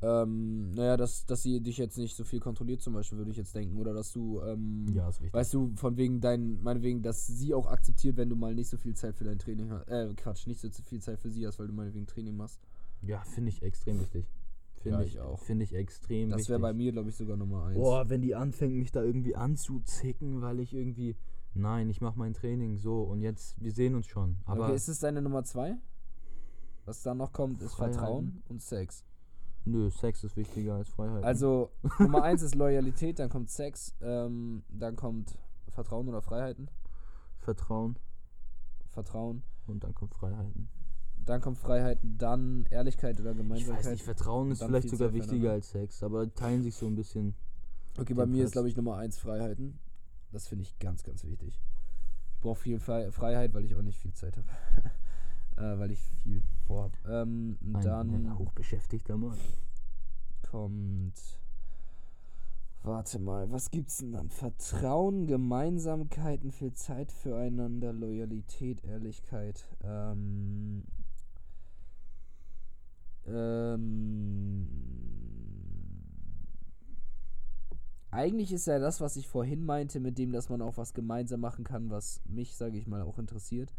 [0.00, 3.36] Ähm, naja, dass, dass sie dich jetzt nicht so viel kontrolliert, zum Beispiel, würde ich
[3.36, 3.76] jetzt denken.
[3.78, 5.34] Oder dass du, ähm, Ja, ist wichtig.
[5.34, 8.76] weißt du, von wegen dein, meinetwegen, dass sie auch akzeptiert, wenn du mal nicht so
[8.76, 9.88] viel Zeit für dein Training hast.
[9.88, 12.60] Äh, Quatsch, nicht so viel Zeit für sie hast, weil du meinetwegen Training machst.
[13.02, 14.26] Ja, finde ich extrem wichtig.
[14.76, 15.40] Finde Ja, ich, ich auch.
[15.42, 17.76] Finde ich extrem Das wäre bei mir, glaube ich, sogar Nummer eins.
[17.78, 21.16] Boah, wenn die anfängt, mich da irgendwie anzuzicken, weil ich irgendwie.
[21.54, 24.36] Nein, ich mache mein Training so und jetzt, wir sehen uns schon.
[24.44, 25.76] Aber okay, ist es deine Nummer zwei?
[26.84, 27.98] Was dann noch kommt, ist Freiheiten.
[27.98, 29.04] Vertrauen und Sex.
[29.64, 31.24] Nö, Sex ist wichtiger als Freiheit.
[31.24, 35.38] Also, Nummer eins ist Loyalität, dann kommt Sex, ähm, dann kommt
[35.68, 36.68] Vertrauen oder Freiheiten.
[37.38, 37.96] Vertrauen
[38.90, 39.42] Vertrauen.
[39.66, 40.68] und dann kommt Freiheiten.
[41.24, 43.84] Dann kommt Freiheiten, dann Ehrlichkeit oder Ich Gemeinsamkeit.
[43.84, 46.96] weiß nicht, Vertrauen ist vielleicht viel sogar wichtiger als Sex, aber teilen sich so ein
[46.96, 47.34] bisschen.
[47.98, 48.52] Okay, bei mir ist, Preis.
[48.52, 49.78] glaube ich, Nummer eins Freiheiten.
[50.32, 51.60] Das finde ich ganz, ganz wichtig.
[52.34, 54.46] Ich brauche viel Fre Freiheit, weil ich auch nicht viel Zeit habe.
[55.58, 56.92] äh, weil ich viel vorhab.
[57.06, 59.36] Ähm, Ein dann äh, hochbeschäftigter Mann.
[60.50, 61.38] kommt.
[62.84, 64.30] Warte mal, was gibt's denn dann?
[64.30, 69.64] Vertrauen, Gemeinsamkeiten, viel Zeit füreinander, Loyalität, Ehrlichkeit.
[69.82, 70.84] Ähm.
[73.26, 74.68] Ähm.
[78.10, 81.40] Eigentlich ist ja das, was ich vorhin meinte, mit dem, dass man auch was gemeinsam
[81.40, 83.74] machen kann, was mich, sage ich mal, auch interessiert,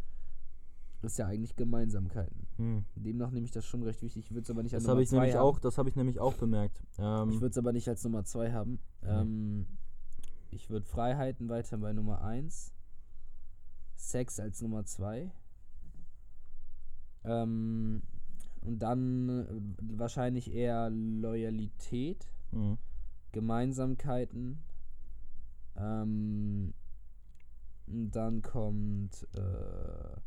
[1.02, 2.48] ist ja eigentlich Gemeinsamkeiten.
[2.58, 2.86] Hm.
[2.96, 4.26] Demnach nehme ich das schon recht wichtig.
[4.26, 5.44] Ich würde es aber nicht Das als habe Nummer ich zwei nämlich haben.
[5.44, 6.84] auch, das habe ich nämlich auch bemerkt.
[6.98, 8.80] Ähm, Ich würde es aber nicht als Nummer 2 haben.
[9.04, 9.66] Ähm,
[10.52, 12.74] ich würde Freiheiten weiter bei Nummer 1.
[13.96, 15.32] Sex als Nummer 2.
[17.24, 18.02] Ähm,
[18.62, 22.78] und dann äh, wahrscheinlich eher Loyalität, hm.
[23.32, 24.60] Gemeinsamkeiten.
[25.78, 26.74] Ähm,
[27.88, 30.20] und dann kommt äh,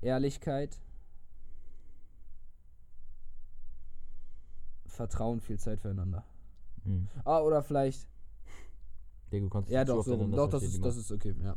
[0.00, 0.80] Ehrlichkeit.
[4.86, 6.24] Vertrauen, viel Zeit füreinander.
[6.84, 7.08] Hm.
[7.24, 8.08] Ah, oder vielleicht
[9.32, 11.56] Digga, du kannst Ja, doch, so Doch, das ist, das ist okay, ja.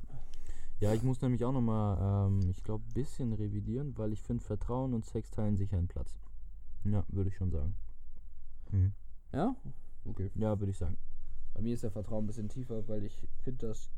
[0.80, 4.44] Ja, ich muss nämlich auch nochmal, ähm, ich glaube, ein bisschen revidieren, weil ich finde,
[4.44, 6.18] Vertrauen und Sex teilen sich einen Platz.
[6.84, 7.76] Ja, würde ich schon sagen.
[8.72, 8.92] Mhm.
[9.32, 9.56] Ja?
[10.06, 10.32] Okay.
[10.36, 10.98] Ja, würde ich sagen.
[11.54, 13.92] Bei mir ist der Vertrauen ein bisschen tiefer, weil ich finde das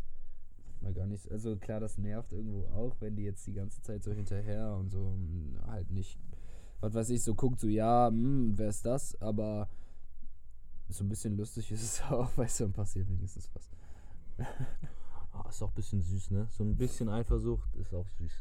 [0.83, 1.31] mal gar nicht.
[1.31, 4.89] Also klar, das nervt irgendwo auch, wenn die jetzt die ganze Zeit so hinterher und
[4.91, 6.19] so mm, halt nicht,
[6.81, 9.19] was weiß ich, so guckt, so ja, hm, wer ist das?
[9.21, 9.69] Aber
[10.89, 13.69] so ein bisschen lustig ist es auch, du, dann passiert wenigstens was.
[15.31, 16.47] Ah, ist auch ein bisschen süß, ne?
[16.51, 18.31] So ein bisschen Eifersucht ist auch süß.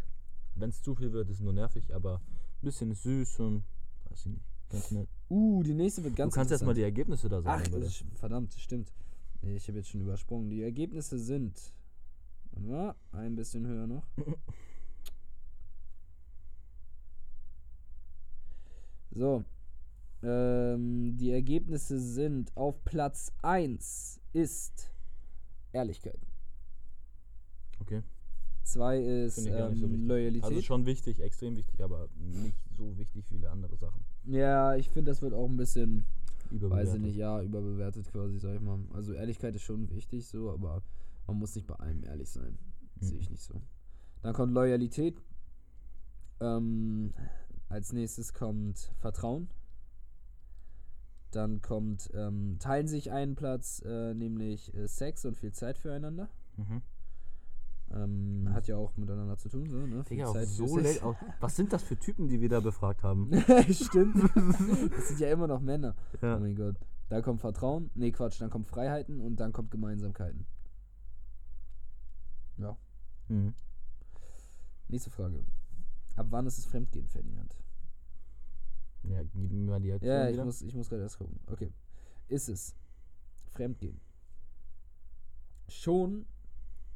[0.57, 3.65] Wenn es zu viel wird, ist nur nervig, aber ein bisschen ist süß und
[4.11, 4.45] weiß ich nicht.
[4.71, 5.09] Ganz nett.
[5.31, 6.79] Uh, die nächste wird ganz du kannst erstmal interessant.
[6.79, 7.65] die Ergebnisse da Ach, sagen.
[7.65, 7.81] bitte.
[7.81, 8.93] das ist- verdammt, stimmt.
[9.43, 10.51] Ich habe jetzt schon übersprungen.
[10.51, 11.59] Die Ergebnisse sind.
[12.53, 14.07] Warte mal, ein bisschen höher noch.
[19.15, 19.45] So.
[20.23, 24.91] Ähm, die Ergebnisse sind auf Platz 1 ist
[25.73, 26.19] Ehrlichkeit.
[27.81, 28.03] Okay.
[28.63, 30.09] 2 ist so ähm, wichtig.
[30.09, 30.45] Loyalität.
[30.45, 34.01] Also schon wichtig, extrem wichtig, aber nicht so wichtig wie viele andere Sachen.
[34.25, 36.07] ja, ich finde, das wird auch ein bisschen
[36.53, 36.89] Überbewertet.
[36.89, 38.79] Weiß ich nicht, ja, überbewertet quasi, sag ich mal.
[38.93, 40.83] Also Ehrlichkeit ist schon wichtig, so, aber
[41.27, 42.59] man muss nicht bei allem ehrlich sein.
[42.97, 43.07] Mhm.
[43.07, 43.61] Sehe ich nicht so.
[44.23, 45.21] Dann kommt Loyalität.
[46.41, 47.13] Ähm,
[47.69, 49.49] als nächstes kommt Vertrauen.
[51.31, 56.29] Dann kommt, ähm, teilen sich einen Platz, äh, nämlich äh, Sex und viel Zeit füreinander.
[56.57, 56.83] Mhm.
[57.95, 60.05] Ähm, hat ja auch miteinander zu tun, so, ne?
[60.05, 60.79] Viel Digga, auch so.
[61.03, 63.31] Auch, was sind das für Typen, die wir da befragt haben?
[63.71, 64.17] Stimmt.
[64.97, 65.95] das sind ja immer noch Männer.
[66.15, 66.39] Oh ja.
[66.39, 66.77] mein Gott.
[67.09, 67.91] Da kommt Vertrauen.
[67.95, 70.47] Nee, Quatsch, dann kommt Freiheiten und dann kommt Gemeinsamkeiten.
[72.63, 72.77] Ja.
[73.29, 73.55] Mhm.
[74.89, 75.45] Nächste Frage.
[76.17, 77.57] Ab wann ist es Fremdgehen, Ferdinand?
[79.05, 80.45] ja, gib mir mal die Aktion Ja, ich wieder.
[80.45, 81.41] muss, ich muss gerade erst gucken.
[81.47, 81.73] Okay.
[82.29, 82.75] Ist es
[83.53, 84.01] Fremdgehen?
[85.69, 86.27] Schon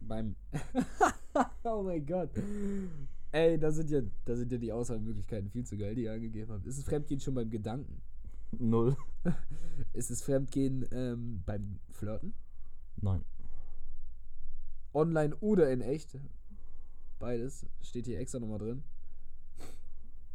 [0.00, 0.36] beim.
[1.64, 2.30] oh mein Gott.
[3.32, 6.52] Ey, da sind ja, da sind ja die Auswahlmöglichkeiten viel zu geil, die ihr angegeben
[6.52, 6.66] habt.
[6.66, 8.02] Ist es Fremdgehen schon beim Gedanken?
[8.52, 8.96] Null.
[9.92, 12.34] Ist es Fremdgehen ähm, beim Flirten?
[12.96, 13.24] Nein.
[14.96, 16.16] Online oder in echt?
[17.18, 17.66] Beides.
[17.82, 18.82] Steht hier extra nochmal drin.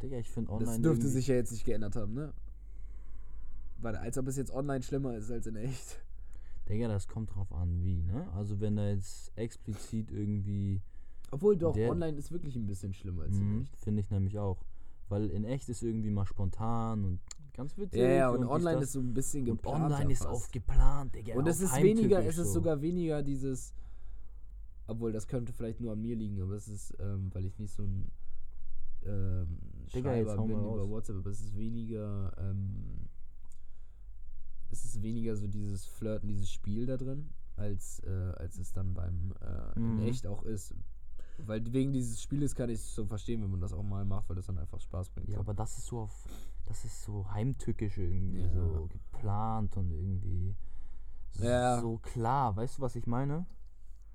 [0.02, 0.70] Digga, ich finde online.
[0.70, 2.32] das dürfte sich ja jetzt nicht geändert haben, ne?
[3.78, 6.00] Warte, als ob es jetzt online schlimmer ist als in echt.
[6.68, 8.30] Digga, das kommt drauf an, wie, ne?
[8.34, 10.80] Also, wenn da jetzt explizit irgendwie.
[11.32, 13.76] Obwohl doch, online ist wirklich ein bisschen schlimmer als in Mhm, echt.
[13.78, 14.64] Finde ich nämlich auch.
[15.08, 17.20] Weil in echt ist irgendwie mal spontan und
[17.52, 18.00] ganz witzig.
[18.00, 19.92] Ja, ja, und dies, online ist so ein bisschen Und geplant.
[19.92, 21.34] online ist auch geplant, Digga.
[21.34, 22.54] Und es ist weniger, es ist so.
[22.54, 23.74] sogar weniger dieses.
[24.86, 27.72] Obwohl, das könnte vielleicht nur an mir liegen, aber es ist, ähm, weil ich nicht
[27.74, 28.10] so ein
[29.04, 29.58] ähm,
[29.94, 30.88] Digga, Schreiber bin über raus.
[30.88, 33.08] WhatsApp, aber es ist weniger, ähm,
[34.70, 38.94] es ist weniger so dieses Flirten, dieses Spiel da drin, als, äh, als es dann
[38.94, 39.98] beim äh, in Mhm.
[40.02, 40.74] echt auch ist.
[41.38, 44.28] Weil wegen dieses Spieles kann ich es so verstehen, wenn man das auch mal macht,
[44.28, 45.28] weil das dann einfach Spaß bringt.
[45.28, 45.40] Ja, so.
[45.40, 46.28] aber das ist so auf.
[46.66, 48.50] Das ist so heimtückisch irgendwie, Ja.
[48.52, 50.54] so geplant und irgendwie.
[51.32, 51.80] So, Ja.
[51.80, 53.46] so klar, weißt du, was ich meine?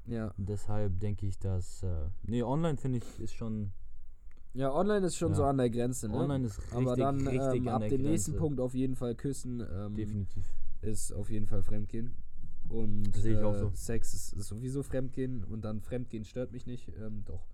[0.07, 0.33] Ja.
[0.37, 1.83] Deshalb denke ich, dass.
[1.83, 3.71] Äh, nee, online finde ich ist schon.
[4.53, 5.35] ja, online ist schon Ja.
[5.35, 6.15] so an der Grenze, ne?
[6.15, 8.35] Online ist richtig, aber dann richtig ähm, ab dem nächsten.
[8.35, 9.61] Punkt auf jeden Fall küssen.
[9.71, 10.45] Ähm, Definitiv.
[10.81, 12.15] ist auf jeden Fall Fremdgehen.
[12.69, 13.71] Und äh, so.
[13.73, 16.91] Sex ist, ist sowieso Fremdgehen und dann Fremdgehen stört mich nicht.
[16.99, 17.45] Ähm, doch.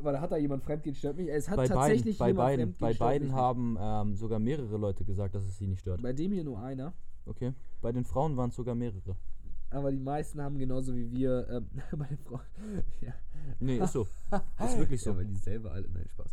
[0.00, 1.28] Warte, hat da jemand Fremdgehen stört mich?
[1.28, 4.76] Es hat bei beiden, tatsächlich bei jemand beiden, Fremdgehen bei beiden haben ähm, sogar mehrere
[4.76, 6.02] Leute gesagt, dass es sie nicht stört.
[6.02, 6.92] Bei dem hier nur einer.
[7.26, 7.52] Okay.
[7.80, 9.16] Bei den Frauen waren es sogar mehrere.
[9.70, 11.46] Aber die meisten haben genauso wie wir.
[11.50, 12.40] Ähm, bei den Frauen.
[13.00, 13.12] ja.
[13.60, 14.06] Nee, ist so.
[14.64, 15.10] ist wirklich so.
[15.10, 15.88] Ja, weil die selber alle.
[15.90, 16.32] Nein, Spaß.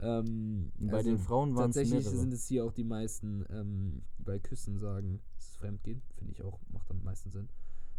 [0.00, 2.20] Ähm, Bei also den Frauen waren es Tatsächlich mehrere.
[2.20, 6.02] sind es hier auch die meisten, ähm, die bei Küssen sagen, es ist Fremdgehen.
[6.16, 7.48] Finde ich auch, macht am meisten Sinn.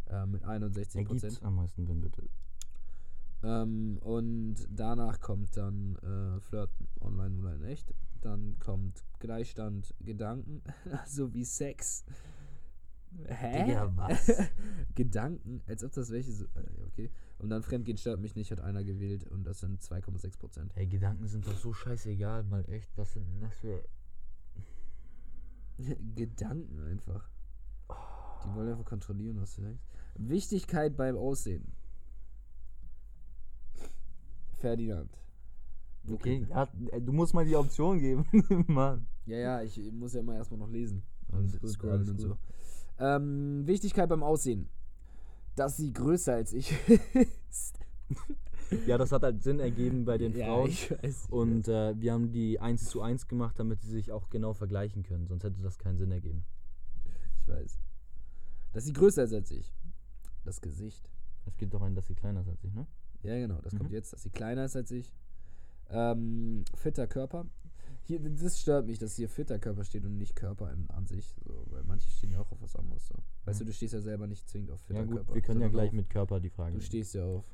[0.06, 1.42] Äh, mit 61 Ergibt Prozent.
[1.42, 2.28] am meisten Sinn, bitte.
[3.42, 7.94] Ähm, und danach kommt dann äh, Flirten, online oder in echt.
[8.20, 10.62] Dann kommt Gleichstand Gedanken,
[11.06, 12.04] sowie Sex.
[13.26, 13.64] Hä?
[13.64, 14.32] Digga, was?
[14.94, 16.44] Gedanken, als ob das welche so.
[16.44, 17.10] Äh, okay.
[17.38, 20.72] Und dann Fremdgehen stört mich nicht, hat einer gewählt und das sind 2,6 Prozent.
[20.76, 22.90] Ey, Gedanken sind doch so scheißegal, mal echt.
[22.96, 23.84] Was sind denn das für.
[26.14, 27.28] Gedanken einfach.
[28.44, 29.82] Die wollen einfach kontrollieren, was du denkst.
[30.16, 31.72] Wichtigkeit beim Aussehen.
[34.52, 35.10] Ferdinand.
[36.10, 38.26] Okay, ja, äh, du musst mal die Option geben,
[38.66, 39.06] Mann.
[39.26, 41.02] Ja, ja, ich muss ja immer erstmal noch lesen.
[41.32, 42.38] Alles und gut, scrollen und gut.
[42.98, 44.68] Ähm, Wichtigkeit beim Aussehen.
[45.56, 46.72] Dass sie größer als ich
[47.50, 47.78] ist.
[48.86, 50.68] Ja, das hat halt Sinn ergeben bei den ja, Frauen.
[50.70, 54.52] Weiß, Und äh, wir haben die 1 zu 1 gemacht, damit sie sich auch genau
[54.52, 55.26] vergleichen können.
[55.26, 56.44] Sonst hätte das keinen Sinn ergeben.
[57.40, 57.78] ich weiß.
[58.72, 59.72] Dass sie größer ist als ich.
[60.44, 61.08] Das Gesicht.
[61.46, 62.86] Es gibt doch einen, dass sie kleiner ist als ich, ne?
[63.22, 63.94] Ja, genau, das kommt Mhm.
[63.96, 65.12] jetzt, dass sie kleiner ist als ich.
[65.90, 67.46] Ähm, fitter Körper.
[68.06, 71.34] Hier, das stört mich, dass hier fitter Körper steht und nicht Körper in, an sich.
[71.44, 73.06] So, weil manche stehen ja auch auf was anderes.
[73.08, 73.14] So.
[73.46, 73.64] Weißt Mhm.
[73.64, 75.34] du, du stehst ja selber nicht zwingend auf fitter Ja gut, Körper.
[75.34, 76.86] wir können ja gleich mit Körper die Frage Du nehmen.
[76.86, 77.44] stehst ja auf.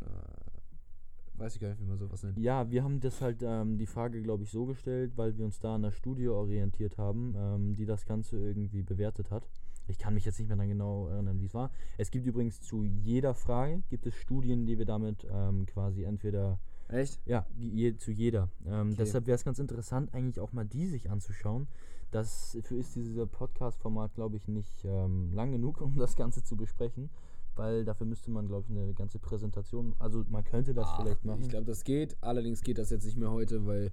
[0.00, 2.38] Äh, weiß ich gar nicht, wie man sowas nennt.
[2.38, 5.60] Ja, wir haben das halt ähm, die Frage, glaube ich, so gestellt, weil wir uns
[5.60, 9.48] da an der Studie orientiert haben, ähm, die das Ganze irgendwie bewertet hat.
[9.86, 11.70] Ich kann mich jetzt nicht mehr dann genau erinnern, wie es war.
[11.96, 16.58] Es gibt übrigens zu jeder Frage, gibt es Studien, die wir damit ähm, quasi entweder
[16.88, 17.20] Echt?
[17.26, 18.48] Ja, je, zu jeder.
[18.66, 18.96] Ähm, Okay.
[18.98, 21.68] Deshalb wäre es ganz interessant, eigentlich auch mal die sich anzuschauen.
[22.10, 27.10] Dafür ist dieser Podcast-Format, glaube ich, nicht ähm, lang genug, um das Ganze zu besprechen.
[27.54, 29.94] Weil dafür müsste man, glaube ich, eine ganze Präsentation.
[29.98, 31.42] Also man könnte das Ach, vielleicht machen.
[31.42, 32.16] Ich glaube, das geht.
[32.20, 33.90] Allerdings geht das jetzt nicht mehr heute, weil,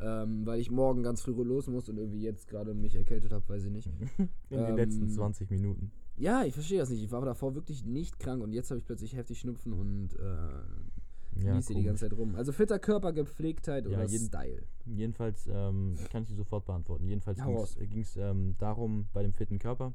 [0.00, 3.48] ähm, weil ich morgen ganz früh los muss und irgendwie jetzt gerade mich erkältet habe,
[3.48, 3.88] weiß ich nicht.
[4.50, 5.90] In den letzten ähm, 20 Minuten.
[6.18, 7.02] Ja, ich verstehe das nicht.
[7.02, 10.95] Ich war davor wirklich nicht krank und jetzt habe ich plötzlich heftig Schnupfen und äh,
[11.42, 12.34] Ja, lies hier die ganze Zeit rum.
[12.34, 14.62] Also fitter Körper, Gepflegtheit Ja, oder jeden- Style.
[14.86, 17.06] Jedenfalls kann ich die sofort beantworten.
[17.06, 19.92] Jedenfalls Hau ging es ähm, darum, bei dem fitten Körper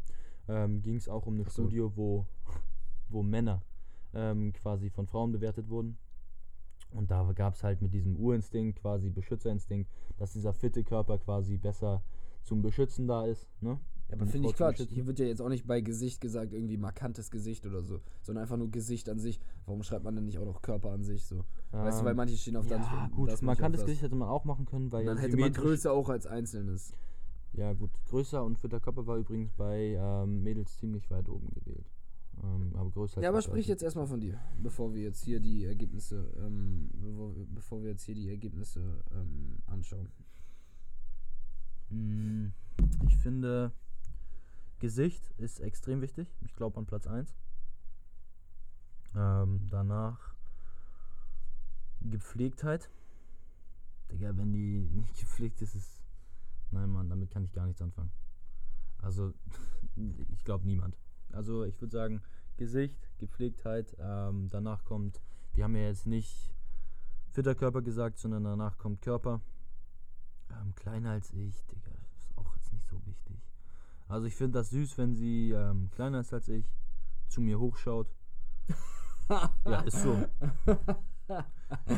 [0.48, 1.64] ähm, ging es auch um eine Ach so.
[1.64, 2.26] Studie, wo,
[3.10, 3.62] wo Männer
[4.14, 5.98] ähm, quasi von Frauen bewertet wurden.
[6.94, 11.56] Und da gab es halt mit diesem Urinstinkt, quasi Beschützerinstinkt, dass dieser fitte Körper quasi
[11.58, 12.04] besser
[12.44, 13.48] zum Beschützen da ist.
[13.62, 13.80] Ne?
[14.12, 14.82] Ja, aber finde ich Quatsch.
[14.90, 18.44] Hier wird ja jetzt auch nicht bei Gesicht gesagt, irgendwie markantes Gesicht oder so, sondern
[18.44, 19.40] einfach nur Gesicht an sich.
[19.66, 21.46] Warum schreibt man denn nicht auch noch Körper an sich so?
[21.72, 22.86] weißt du, weil Ähm, manche stehen auf das.
[22.86, 25.38] ja, gut, das, das Gesicht hätte man auch machen können, weil Und dann ja hätte
[25.38, 26.94] man Größe auch als Einzelnes.
[27.54, 27.90] Ja, gut.
[28.10, 31.90] Größer und fitter Körper war übrigens bei ähm, Mädels ziemlich weit oben gewählt.
[32.44, 35.40] Ähm, aber größer als Ja, aber sprich jetzt erstmal von dir, bevor wir jetzt hier
[35.40, 40.10] die Ergebnisse, ähm, bevor, bevor wir jetzt hier die Ergebnisse ähm, anschauen.
[41.90, 42.48] Mm,
[43.08, 43.72] Ich finde,
[44.82, 46.28] Gesicht ist extrem wichtig.
[46.42, 47.36] Ich glaube an Platz 1.
[49.16, 50.34] Ähm, danach
[52.02, 52.90] Gepflegtheit.
[54.12, 56.02] Digga, wenn die nicht gepflegt ist, ist.
[56.72, 58.12] Nein, Mann, damit kann ich gar nichts anfangen.
[58.98, 59.34] Also,
[60.34, 60.98] ich glaube niemand.
[61.32, 62.22] Also, ich würde sagen,
[62.58, 63.96] Gesicht, Gepflegtheit.
[64.00, 65.22] Ähm, danach kommt,
[65.54, 66.52] wir haben ja jetzt nicht
[67.30, 69.42] fitter Körper gesagt, sondern danach kommt Körper.
[70.50, 73.51] Ähm, kleiner als ich, Digga, ist auch jetzt nicht so wichtig.
[74.12, 76.66] Also ich finde das süß, wenn sie ähm, kleiner ist als ich,
[77.30, 78.08] zu mir hochschaut.
[79.64, 80.18] Ja, ist so.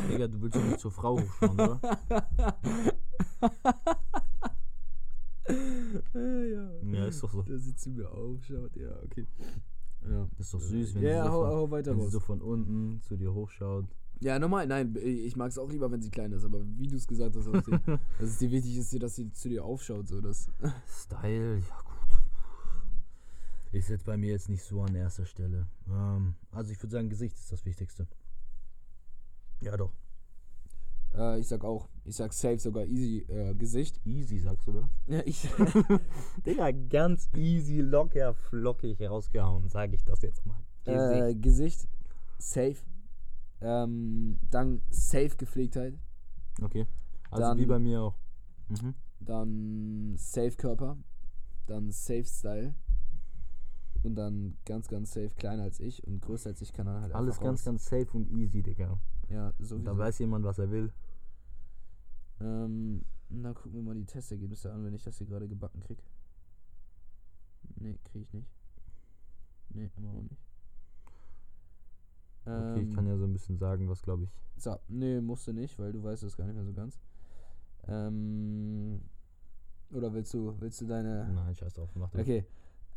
[0.08, 1.80] Digga, du willst doch nicht zur Frau hochschauen, oder?
[6.14, 7.42] ja, Ja, ist doch so.
[7.42, 9.26] Dass sie zu mir aufschaut, ja, okay.
[10.08, 12.12] Ja, Das ist doch süß, wenn ja, sie, so hau, von, hau weiter wenn sie
[12.12, 13.86] so von unten zu dir hochschaut.
[14.20, 16.98] Ja, normal, nein, ich mag es auch lieber, wenn sie klein ist, aber wie du
[16.98, 17.48] es gesagt hast,
[18.20, 20.52] dass es dir wichtig ist, dass sie zu dir aufschaut, so das.
[20.88, 21.93] Style, ja gut.
[23.74, 25.68] Ist jetzt bei mir jetzt nicht so an erster Stelle.
[25.90, 28.08] Ähm, also ich würde sagen, Gesicht ist das Wichtigste.
[29.62, 29.92] Ja doch.
[31.16, 34.00] Äh, ich sag auch, ich sag safe sogar easy äh, Gesicht.
[34.06, 34.86] Easy, sagst du das?
[35.08, 35.48] Ja, ich.
[36.46, 40.60] Digga, ganz easy, locker, flockig rausgehauen, sage ich das jetzt mal.
[40.86, 41.88] Äh, Gesicht,
[42.38, 42.78] safe.
[43.62, 45.96] Ähm, dann safe Gepflegtheit.
[46.62, 46.86] okay.
[47.32, 48.16] Also dann- wie bei mir auch.
[48.70, 48.94] Mhm.
[49.20, 50.98] Dann safe Körper.
[51.66, 52.76] Dann safe Style.
[54.04, 57.16] Und dann ganz, ganz safe kleiner als ich und größer als ich kann dann halt
[57.16, 57.66] Alles ganz, raus.
[57.66, 59.00] ganz safe und easy, Digga.
[59.30, 59.80] Ja, sowieso.
[59.86, 60.92] Da weiß jemand, was er will.
[62.42, 66.04] Ähm, na, gucken wir mal die Testergebnisse an, wenn ich das hier gerade gebacken krieg.
[67.78, 68.52] Nee, krieg ich nicht.
[69.70, 70.42] Nee, immer noch nicht.
[72.46, 74.30] Okay, ich Ähm, kann ja so ein bisschen sagen, was glaube ich.
[74.58, 77.00] So, nee, musst du nicht, weil du weißt es gar nicht mehr so ganz.
[77.88, 79.02] Ähm,
[79.92, 81.32] oder willst du, willst du deine.
[81.34, 82.22] Nein, scheiß drauf, mach das.
[82.22, 82.46] Okay.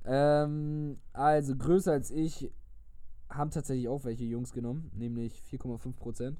[0.06, 2.50] Ähm, also größer als ich
[3.28, 6.36] haben tatsächlich auch welche Jungs genommen, nämlich 4,5%.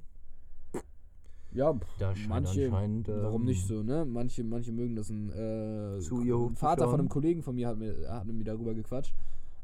[1.51, 4.05] Ja, pff, manche, anscheinend, warum ähm, nicht so, ne?
[4.05, 5.09] Manche, manche mögen das.
[5.09, 8.43] Ein, äh, Zu ihr ein Vater von einem Kollegen von mir hat mir, hat mir
[8.43, 9.15] darüber gequatscht.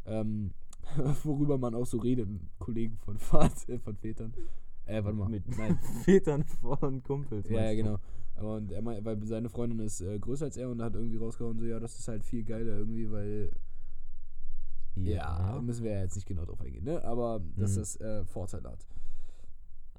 [0.05, 0.51] Ähm,
[1.23, 2.27] worüber man auch so redet,
[2.59, 4.33] Kollegen von, Vat, äh, von Vätern.
[4.85, 5.29] Äh, warte mal.
[5.29, 5.77] Mit Nein.
[6.03, 7.47] Vätern von Kumpels.
[7.49, 7.99] Ja, ja, genau.
[8.35, 11.59] Und er meint, weil seine Freundin ist äh, größer als er und hat irgendwie rausgehauen,
[11.59, 13.51] so, ja, das ist halt viel geiler irgendwie, weil,
[14.95, 17.03] ja, müssen wir ja jetzt nicht genau drauf eingehen, ne?
[17.03, 17.79] Aber dass Mhm.
[17.79, 18.85] das äh, Vorteile hat.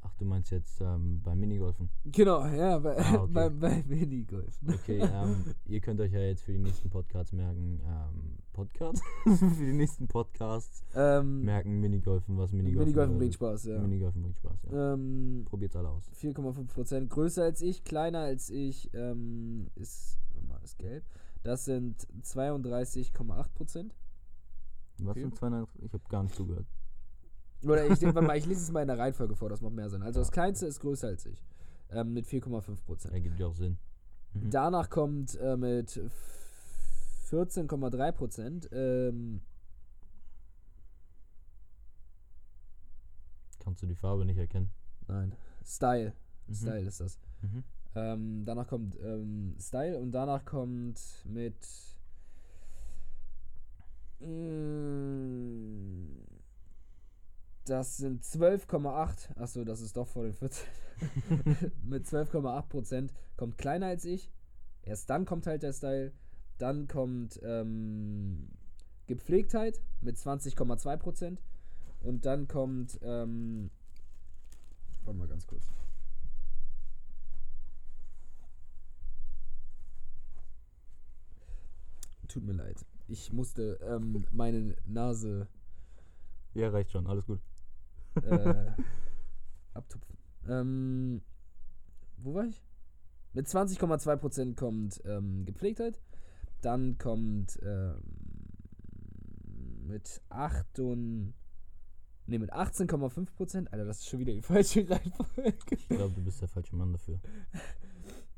[0.06, 1.88] Ach, du meinst jetzt ähm, beim Minigolfen.
[2.04, 3.30] Genau, ja, bei, Ah, okay.
[3.32, 4.60] bei, bei Minigolf.
[4.68, 9.02] Okay, ähm, ihr könnt euch ja jetzt für die nächsten Podcasts merken, ähm, Podcast?
[9.24, 13.34] für die nächsten Podcasts Ähm, merken Minigolfen, was Minigolfen Minigolfen bringt.
[13.34, 13.78] Spaß, ja.
[13.80, 14.92] Minigolfen bringt Spaß, ja.
[14.92, 16.10] Ähm, Probiert's alle aus.
[16.20, 17.08] 4,5%.
[17.08, 21.02] Größer als ich, kleiner als ich, ähm, ist, mal, ist gelb.
[21.44, 23.90] Das sind 32,8%.
[24.98, 25.68] Was sind 200?
[25.82, 26.66] Ich habe gar nicht zugehört.
[27.64, 29.88] Oder ich, warte mal, ich lese es mal in der Reihenfolge vor, das macht mehr
[29.90, 30.02] Sinn.
[30.02, 31.42] Also das kleinste ist größer als ich.
[31.90, 33.10] Ähm, mit 4,5%.
[33.10, 33.78] Ergibt ja auch Sinn.
[34.34, 34.50] Mhm.
[34.50, 36.00] Danach kommt äh, mit
[37.30, 38.72] 14,3%.
[38.72, 39.40] Ähm,
[43.60, 44.70] Kannst du die Farbe nicht erkennen?
[45.08, 45.34] nein,
[45.64, 46.12] Style.
[46.46, 46.54] Mhm.
[46.54, 47.18] Style ist das.
[47.40, 47.64] Mhm.
[47.94, 51.56] Ähm, danach kommt ähm, Style und danach kommt mit.
[54.20, 56.08] Mm,
[57.66, 59.36] Das sind 12,8.
[59.38, 60.66] Achso, das ist doch vor den 14.
[61.84, 64.30] Mit 12,8 Prozent kommt kleiner als ich.
[64.82, 66.12] Erst dann kommt halt der Style.
[66.58, 68.48] Dann kommt ähm,
[69.06, 71.42] Gepflegtheit mit 20,2 Prozent.
[72.00, 72.98] Und dann kommt.
[73.02, 73.70] Ähm,
[75.04, 75.64] warte mal ganz kurz.
[82.28, 82.84] Tut mir leid.
[83.06, 85.48] Ich musste ähm, meine Nase
[86.54, 87.40] Ja, reicht schon, alles gut.
[88.22, 88.70] äh,
[89.74, 90.16] abtupfen.
[90.48, 91.22] Ähm,
[92.18, 92.62] wo war ich?
[93.32, 96.00] Mit 20,2% kommt ähm, Gepflegtheit.
[96.60, 98.00] Dann kommt ähm,
[99.86, 101.34] mit 8 und.
[102.26, 103.66] Ne, mit 18,5%.
[103.68, 105.54] Alter, das ist schon wieder die falsche Reihenfolge.
[105.72, 107.20] Ich glaube, du bist der falsche Mann dafür.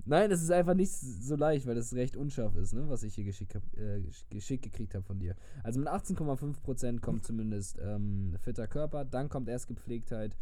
[0.09, 3.15] Nein, es ist einfach nicht so leicht, weil das recht unscharf ist, ne, was ich
[3.17, 5.35] hier geschickt, hab, äh, gesch- geschickt gekriegt habe von dir.
[5.65, 10.37] Also mit 18,5% kommt zumindest ähm, fitter Körper, dann kommt erst Gepflegtheit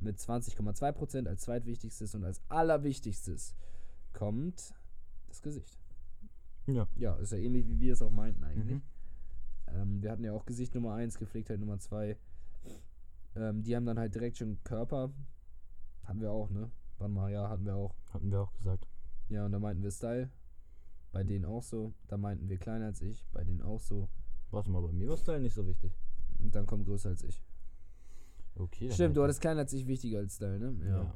[0.00, 3.54] mit 20,2% als zweitwichtigstes und als allerwichtigstes
[4.12, 4.74] kommt
[5.28, 5.78] das Gesicht.
[6.66, 6.86] Ja.
[6.96, 8.76] Ja, ist ja ähnlich, wie wir es auch meinten eigentlich.
[8.76, 8.82] Mhm.
[9.80, 12.18] Ähm, wir hatten ja auch Gesicht Nummer 1, Gepflegtheit Nummer 2.
[13.36, 15.10] Ähm, die haben dann halt direkt schon Körper.
[16.04, 16.70] Hatten wir auch, ne?
[16.98, 17.94] Wann mal, ja, hatten wir auch.
[18.12, 18.88] Hatten wir auch gesagt.
[19.28, 20.30] Ja, und da meinten wir Style.
[21.12, 21.94] Bei denen auch so.
[22.08, 23.26] Da meinten wir kleiner als ich.
[23.32, 24.08] Bei denen auch so.
[24.50, 25.92] Warte mal, bei mir war Style nicht so wichtig.
[26.38, 27.42] Und dann kommt größer als ich.
[28.56, 28.90] Okay.
[28.90, 30.72] Stimmt, du hattest kleiner als ich wichtiger als Style, ne?
[30.78, 30.88] das.
[30.88, 31.14] Ja.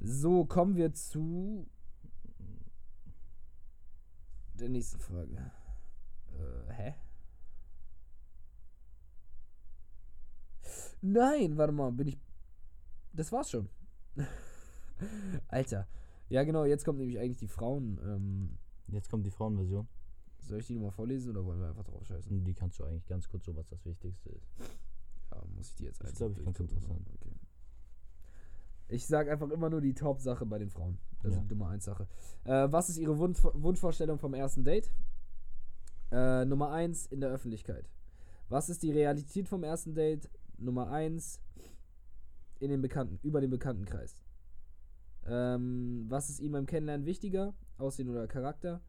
[0.00, 1.68] So, kommen wir zu
[4.54, 5.50] der nächsten Frage.
[6.32, 6.94] Äh, hä?
[11.00, 12.18] Nein, warte mal, bin ich.
[13.12, 13.68] Das war's schon.
[15.48, 15.86] Alter.
[16.28, 17.98] Ja, genau, jetzt kommt nämlich eigentlich die Frauen.
[18.04, 19.88] Ähm, Jetzt kommt die Frauenversion.
[20.40, 22.44] soll ich die nochmal vorlesen oder wollen wir einfach drauf scheißen?
[22.44, 24.46] Die kannst du eigentlich ganz kurz so, was das Wichtigste ist.
[25.30, 26.82] Ja, muss ich die jetzt Das einzeln glaub ich ganz durchgucken?
[26.98, 27.10] interessant.
[27.20, 27.34] Okay.
[28.88, 30.98] Ich sag einfach immer nur die Top-Sache bei den Frauen.
[31.22, 31.42] Also Ja.
[31.42, 32.06] die Nummer 1 Sache.
[32.44, 34.90] Äh, was ist Ihre Wunsch Wunschvorstellung vom ersten Date?
[36.12, 37.88] Äh, Nummer 1 in der Öffentlichkeit.
[38.50, 40.28] Was ist die Realität vom ersten Date?
[40.58, 41.40] Nummer 1
[42.60, 44.22] in den Bekannten, über den Bekanntenkreis.
[45.26, 47.54] Ähm, was ist ihm beim Kennenlernen wichtiger?
[47.78, 48.82] Aussehen oder Charakter?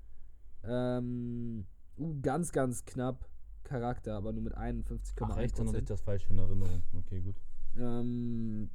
[0.64, 1.66] Ähm,
[1.98, 3.30] uh, ganz, ganz knapp
[3.64, 5.14] Charakter, aber nur mit 51,1%.
[5.22, 6.82] Ach echt, dann hatte ich das falsch in Erinnerung.
[6.94, 7.36] Okay, gut.
[7.78, 8.70] Ähm,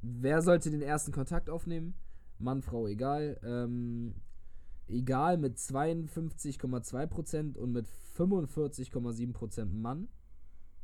[0.00, 1.94] wer sollte den ersten Kontakt aufnehmen?
[2.38, 3.38] Mann, Frau, egal.
[3.42, 4.14] Ähm,
[4.86, 7.86] egal mit 52,2% und mit
[8.16, 10.08] 45,7% Mann.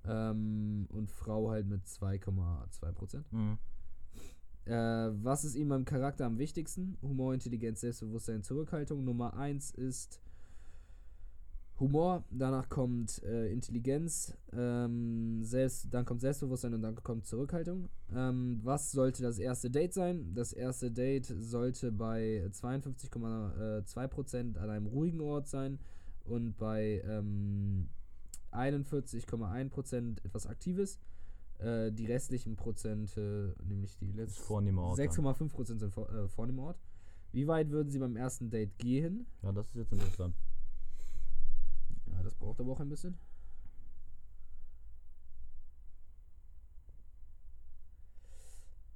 [0.04, 3.24] Ähm, und Frau halt mit 2,2%.
[3.30, 3.58] Mhm.
[4.66, 6.96] Äh, was ist ihm beim Charakter am wichtigsten?
[7.02, 9.04] Humor, Intelligenz, Selbstbewusstsein, Zurückhaltung.
[9.04, 10.20] Nummer 1 ist
[11.80, 17.88] Humor, danach kommt äh, Intelligenz, ähm, selbst, dann kommt Selbstbewusstsein und dann kommt Zurückhaltung.
[18.14, 20.34] Ähm, was sollte das erste Date sein?
[20.34, 25.80] Das erste Date sollte bei 52,2% an einem ruhigen Ort sein
[26.24, 27.88] und bei ähm,
[28.52, 31.00] 41,1% etwas Aktives.
[31.58, 34.98] Äh, die restlichen Prozente, nämlich die letzten ist vornehmer Ort.
[34.98, 35.08] dann.
[35.08, 36.78] 6,5% sind vor, äh, Ort.
[37.32, 39.26] Wie weit würden Sie beim ersten Date gehen?
[39.42, 40.36] Ja, das ist jetzt interessant.
[42.06, 43.16] Ja, das braucht aber auch ein bisschen.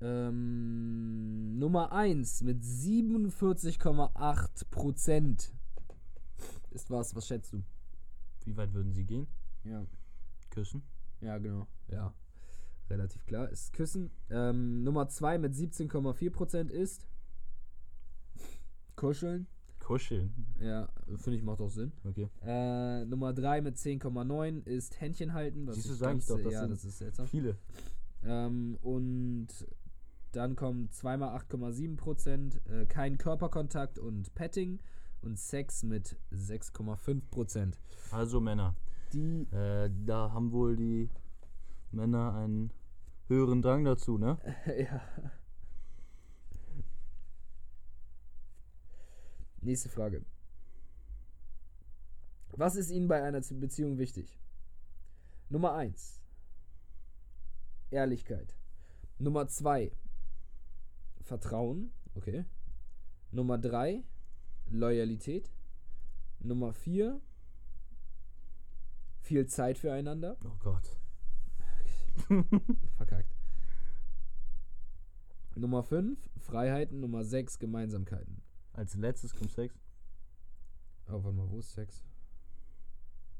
[0.01, 5.51] Ähm, Nummer 1 mit 47,8%
[6.71, 7.15] ist was.
[7.17, 7.63] Was schätzt du?
[8.45, 9.27] Wie weit würden sie gehen?
[9.65, 9.85] Ja.
[10.51, 10.83] Küssen?
[11.21, 11.67] Ja, genau.
[11.89, 12.15] Ja.
[12.91, 13.49] Relativ klar.
[13.51, 14.11] Ist Küssen.
[14.31, 17.07] Ähm, Nummer 2 mit 17,4% ist
[18.97, 19.47] Kuscheln.
[19.79, 20.35] Kuscheln.
[20.61, 21.93] Ja, finde ich macht auch Sinn.
[22.05, 22.29] Okay.
[22.43, 25.67] Äh, Nummer 3 mit 10,9 ist Händchen halten.
[25.67, 27.27] Was Siehst du, ich sag ich doch, das ja, sind das ist seltsam.
[27.27, 27.57] Viele.
[28.25, 29.49] Ähm, und
[30.33, 34.79] dann kommt zweimal 8,7%, äh, kein Körperkontakt und Petting
[35.23, 37.75] und Sex mit 6,5%.
[38.11, 38.75] Also Männer.
[39.13, 41.09] Die, Äh, da haben wohl die
[41.93, 42.73] Männer einen
[43.29, 44.39] höheren Drang dazu, ne?
[44.67, 45.03] ja.
[49.61, 50.25] Nächste Frage.
[52.53, 54.39] Was ist Ihnen bei einer Beziehung wichtig?
[55.49, 56.21] Nummer 1.
[57.91, 58.57] Ehrlichkeit.
[59.19, 59.93] Nummer 2.
[61.23, 61.93] Vertrauen.
[62.15, 62.45] Okay.
[63.31, 64.03] Nummer 3.
[64.71, 65.51] Loyalität.
[66.41, 67.21] Nummer 4.
[69.21, 70.37] Viel Zeit füreinander.
[70.45, 70.98] Oh Gott.
[72.97, 73.35] Verkackt.
[75.55, 76.19] Nummer 5.
[76.39, 77.01] Freiheiten.
[77.01, 77.59] Nummer 6.
[77.59, 78.43] Gemeinsamkeiten.
[78.73, 79.75] Als letztes kommt Sex.
[81.09, 82.05] Oh, warte mal, wo ist Sex?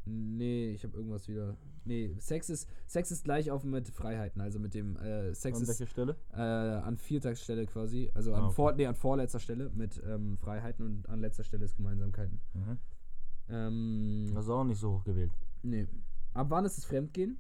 [0.05, 1.57] Nee, ich habe irgendwas wieder.
[1.85, 5.63] Nee, Sex ist, Sex ist gleich auf mit Freiheiten, also mit dem äh, Sex An
[5.63, 6.17] ist welcher Stelle?
[6.33, 8.55] äh, an vierter Stelle quasi, also an, Ah, okay.
[8.55, 12.41] vor, nee, an vorletzter Stelle mit ähm, Freiheiten und an letzter Stelle ist Gemeinsamkeiten.
[12.55, 12.79] Mhm.
[13.51, 15.33] Ähm, Das ist auch nicht so hoch gewählt.
[15.63, 15.87] nee.
[16.35, 17.39] Ab wann ist es Fremdgehen?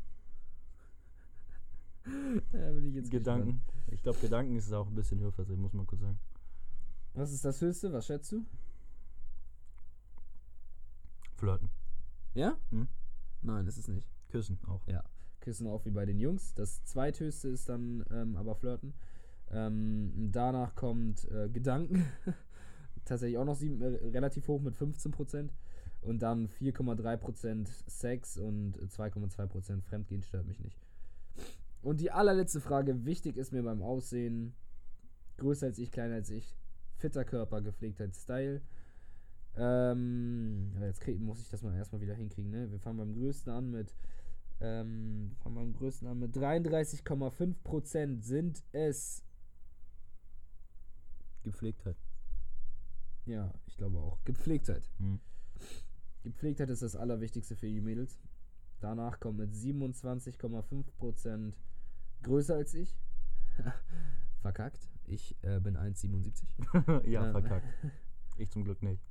[2.52, 3.62] da bin ich jetzt Gedanken.
[3.90, 6.18] Ich glaube, Gedanken ist auch ein bisschen höher vertreten, muss man kurz sagen.
[6.18, 6.38] gespannt.
[7.14, 7.92] Was ist das Höchste?
[7.92, 8.44] Was schätzt du?
[11.36, 11.70] Flirten.
[12.34, 12.56] Ja?
[12.70, 12.88] Hm?
[13.42, 14.06] Nein, ist es nicht.
[14.28, 14.86] Küssen auch.
[15.40, 16.54] Küssen auch wie bei den Jungs.
[16.54, 18.94] Das zweithöchste ist dann ähm, aber Flirten.
[19.50, 22.04] Ähm, danach kommt äh, Gedanken.
[23.04, 25.48] Tatsächlich auch noch sieben, äh, relativ hoch mit 15%.
[26.00, 30.78] Und dann 4,3% Sex und 2,2% Fremdgehen stört mich nicht.
[31.88, 34.52] Und die allerletzte Frage, wichtig ist mir beim Aussehen,
[35.38, 36.54] größer als ich, kleiner als ich,
[36.98, 38.60] fitter Körper, Gepflegtheit, Style.
[39.56, 42.70] Ähm, jetzt krieg, muss ich das mal erstmal wieder hinkriegen, ne?
[42.70, 43.94] Wir fangen beim größten an mit
[44.60, 49.24] ähm, fangen beim größten an mit 33,5% sind es.
[51.42, 51.96] Gepflegtheit.
[53.24, 54.22] Ja, ich glaube auch.
[54.26, 54.90] Gepflegtheit.
[54.98, 55.20] Hm.
[56.22, 58.18] Gepflegtheit ist das Allerwichtigste für die Mädels.
[58.80, 61.54] Danach kommt mit 27,5%
[62.22, 62.96] größer als ich.
[64.40, 64.88] Verkackt.
[65.04, 67.06] Ich äh, bin 1,77.
[67.08, 67.30] ja, Ja.
[67.32, 67.66] verkackt.
[68.40, 69.02] Ich zum Glück nicht.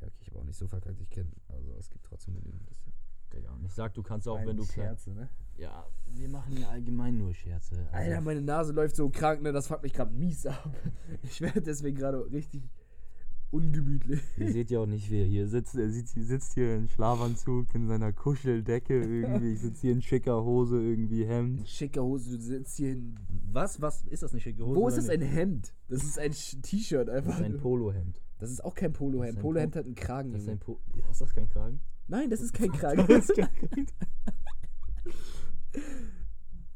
[0.00, 1.00] Ja, okay, ich habe auch nicht so verkackt.
[1.00, 2.68] Ich kenne, also es gibt trotzdem genügend.
[3.32, 4.64] Digga, und ich sag, du kannst auch, ein wenn du.
[4.64, 5.28] Scherze, ne?
[5.56, 7.76] Ja, wir machen hier allgemein nur Scherze.
[7.76, 9.52] Also, Alter, meine Nase läuft so krank, ne?
[9.52, 10.74] Das fuckt mich gerade mies ab.
[11.22, 12.62] Ich werde deswegen gerade richtig
[13.50, 14.20] ungemütlich.
[14.36, 15.74] Ihr seht ja auch nicht, wer hier sitzt.
[15.76, 19.52] Er sitzt, sitzt hier in Schlafanzug, in seiner Kuscheldecke irgendwie.
[19.54, 21.68] Ich sitze hier in schicker Hose, irgendwie Hemd.
[21.68, 23.14] Schicke Hose, du sitzt hier in.
[23.52, 23.80] Was?
[23.80, 24.02] Was?
[24.06, 24.80] Ist das eine schicke Hose?
[24.80, 25.22] Wo ist das ein?
[25.22, 25.74] Hemd?
[25.88, 27.38] Das ist ein T-Shirt Das einfach.
[27.38, 28.20] ist ein Polohemd.
[28.38, 29.40] Das ist auch kein Das Polohemd.
[29.40, 30.32] Polohemd Po- hat einen Kragen.
[30.32, 30.78] Das ist ein Po.
[30.94, 31.80] Ja, Ist das kein Kragen?
[32.06, 33.04] Nein, das ist kein Kragen.
[33.08, 33.86] Das ist kein Kragen.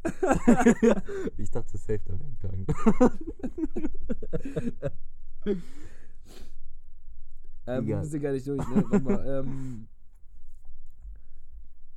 [1.36, 2.66] ich dachte, safe da wäre ein Kragen.
[7.66, 8.84] ähm, wir sind gar nicht durch, ne?
[8.90, 9.86] Warte mal, ähm,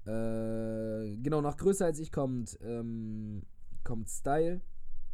[0.06, 3.44] äh, genau, nach größer als ich kommt, ähm,
[3.84, 4.62] kommt Style.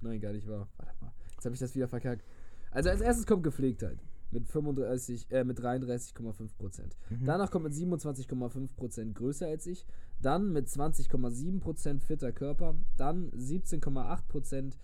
[0.02, 0.68] Nein, gar nicht wahr.
[0.78, 1.14] Warte mal.
[1.34, 2.26] Jetzt habe ich das wieder verkackt.
[2.72, 3.99] Also als erstes kommt Gepflegtheit.
[4.32, 6.95] Mit 35, äh, mit 33,5 Prozent.
[7.10, 7.26] Mhm.
[7.26, 9.86] Danach kommt mit 27,5 Prozent größer als ich.
[10.22, 12.76] Dann mit 20,7 Prozent fitter Körper.
[12.97, 14.78] Dann 17,8 Prozent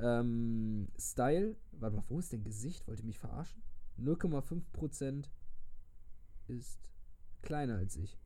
[0.00, 1.56] ähm, Style.
[1.72, 2.86] Warte mal, wo ist denn Gesicht?
[2.86, 3.62] Wollt ihr mich verarschen?
[4.02, 5.30] 0,5 Prozent
[6.48, 6.78] ist
[7.42, 8.16] kleiner als ich.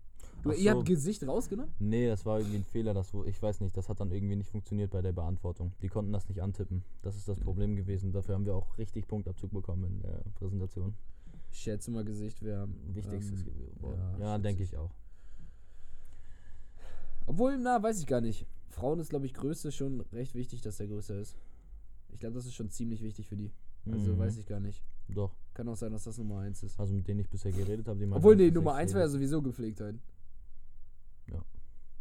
[0.43, 1.73] Du, ihr habt Gesicht rausgenommen?
[1.79, 4.51] Nee, das war irgendwie ein Fehler, das, ich weiß nicht, das hat dann irgendwie nicht
[4.51, 5.73] funktioniert bei der Beantwortung.
[5.81, 6.83] Die konnten das nicht antippen.
[7.03, 8.13] Das ist das Problem gewesen.
[8.13, 10.95] Dafür haben wir auch richtig Punktabzug bekommen in der Präsentation.
[11.51, 12.69] Ich schätze mal Gesicht wäre.
[12.89, 13.79] Wichtigstes ähm, gewesen.
[13.83, 14.73] ja, Ja, denke ich.
[14.73, 14.91] ich auch.
[17.27, 18.47] Obwohl, na, weiß ich gar nicht.
[18.69, 21.37] Frauen ist, glaube ich, Größe schon recht wichtig, dass der größer ist.
[22.13, 23.51] Ich glaube, das ist schon ziemlich wichtig für die.
[23.91, 24.19] Also Mhm.
[24.19, 24.83] weiß ich gar nicht.
[25.09, 25.35] Doch.
[25.55, 26.79] Kann auch sein, dass das Nummer 1 ist.
[26.81, 28.91] Also mit denen ich bisher geredet habe, die meinten, Obwohl, dass nee, Nummer echt 1
[28.91, 29.95] viel wäre ja sowieso Gepflegtheit.
[31.29, 31.45] Ja.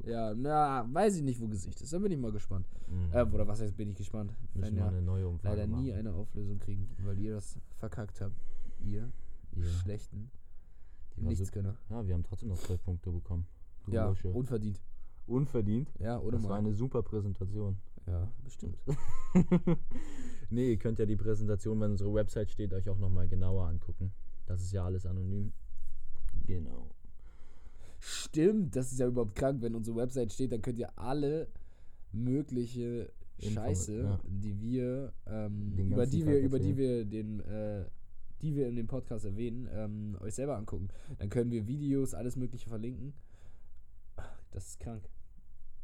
[0.06, 1.94] Ja, na, weiß ich nicht, wo Gesicht ist.
[1.94, 2.68] Da bin ich mal gespannt.
[2.88, 3.14] Mhm.
[3.14, 4.34] Äh, oder was heißt, bin ich gespannt.
[4.54, 6.00] Müssen wir eine neue Umfrage leider nie machen.
[6.00, 8.36] eine Auflösung kriegen, weil ihr das verkackt habt.
[8.80, 9.10] Ihr
[9.56, 10.30] Ja, schlechten
[11.16, 11.74] die war Nichtsgönner.
[11.84, 11.96] super.
[12.02, 13.46] ja, wir haben trotzdem noch 12 Punkte bekommen.
[13.86, 14.30] Du Ja, Bursche.
[14.30, 14.82] unverdient.
[15.28, 15.94] Unverdient.
[16.00, 16.68] Ja, oder das war mal.
[16.68, 17.78] eine super Präsentation.
[18.06, 18.78] Ja, bestimmt.
[20.50, 24.12] nee, ihr könnt ja die Präsentation, wenn unsere Website steht, euch auch nochmal genauer angucken.
[24.46, 25.54] Das ist ja alles anonym.
[26.46, 26.90] Genau.
[28.00, 29.62] Stimmt, das ist ja überhaupt krank.
[29.62, 31.48] Wenn unsere Website steht, dann könnt ihr alle
[32.12, 34.20] mögliche Inform- Scheiße, ja.
[34.26, 37.86] die wir, ähm, über die Tag wir, über die wir den, äh,
[38.42, 40.90] die wir in dem Podcast erwähnen, ähm, euch selber angucken.
[41.18, 43.14] Dann können wir Videos, alles mögliche verlinken.
[44.52, 45.10] Das ist krank.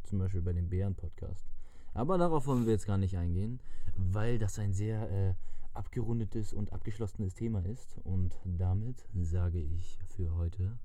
[0.04, 1.46] Zum Beispiel bei dem Bären-Podcast.
[1.94, 3.60] Aber darauf wollen wir jetzt gar nicht eingehen,
[3.96, 5.34] weil das ein sehr äh,
[5.74, 7.98] abgerundetes und abgeschlossenes Thema ist.
[8.04, 10.78] Und damit sage ich für heute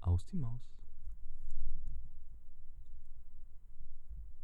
[0.00, 0.77] aus die Maus.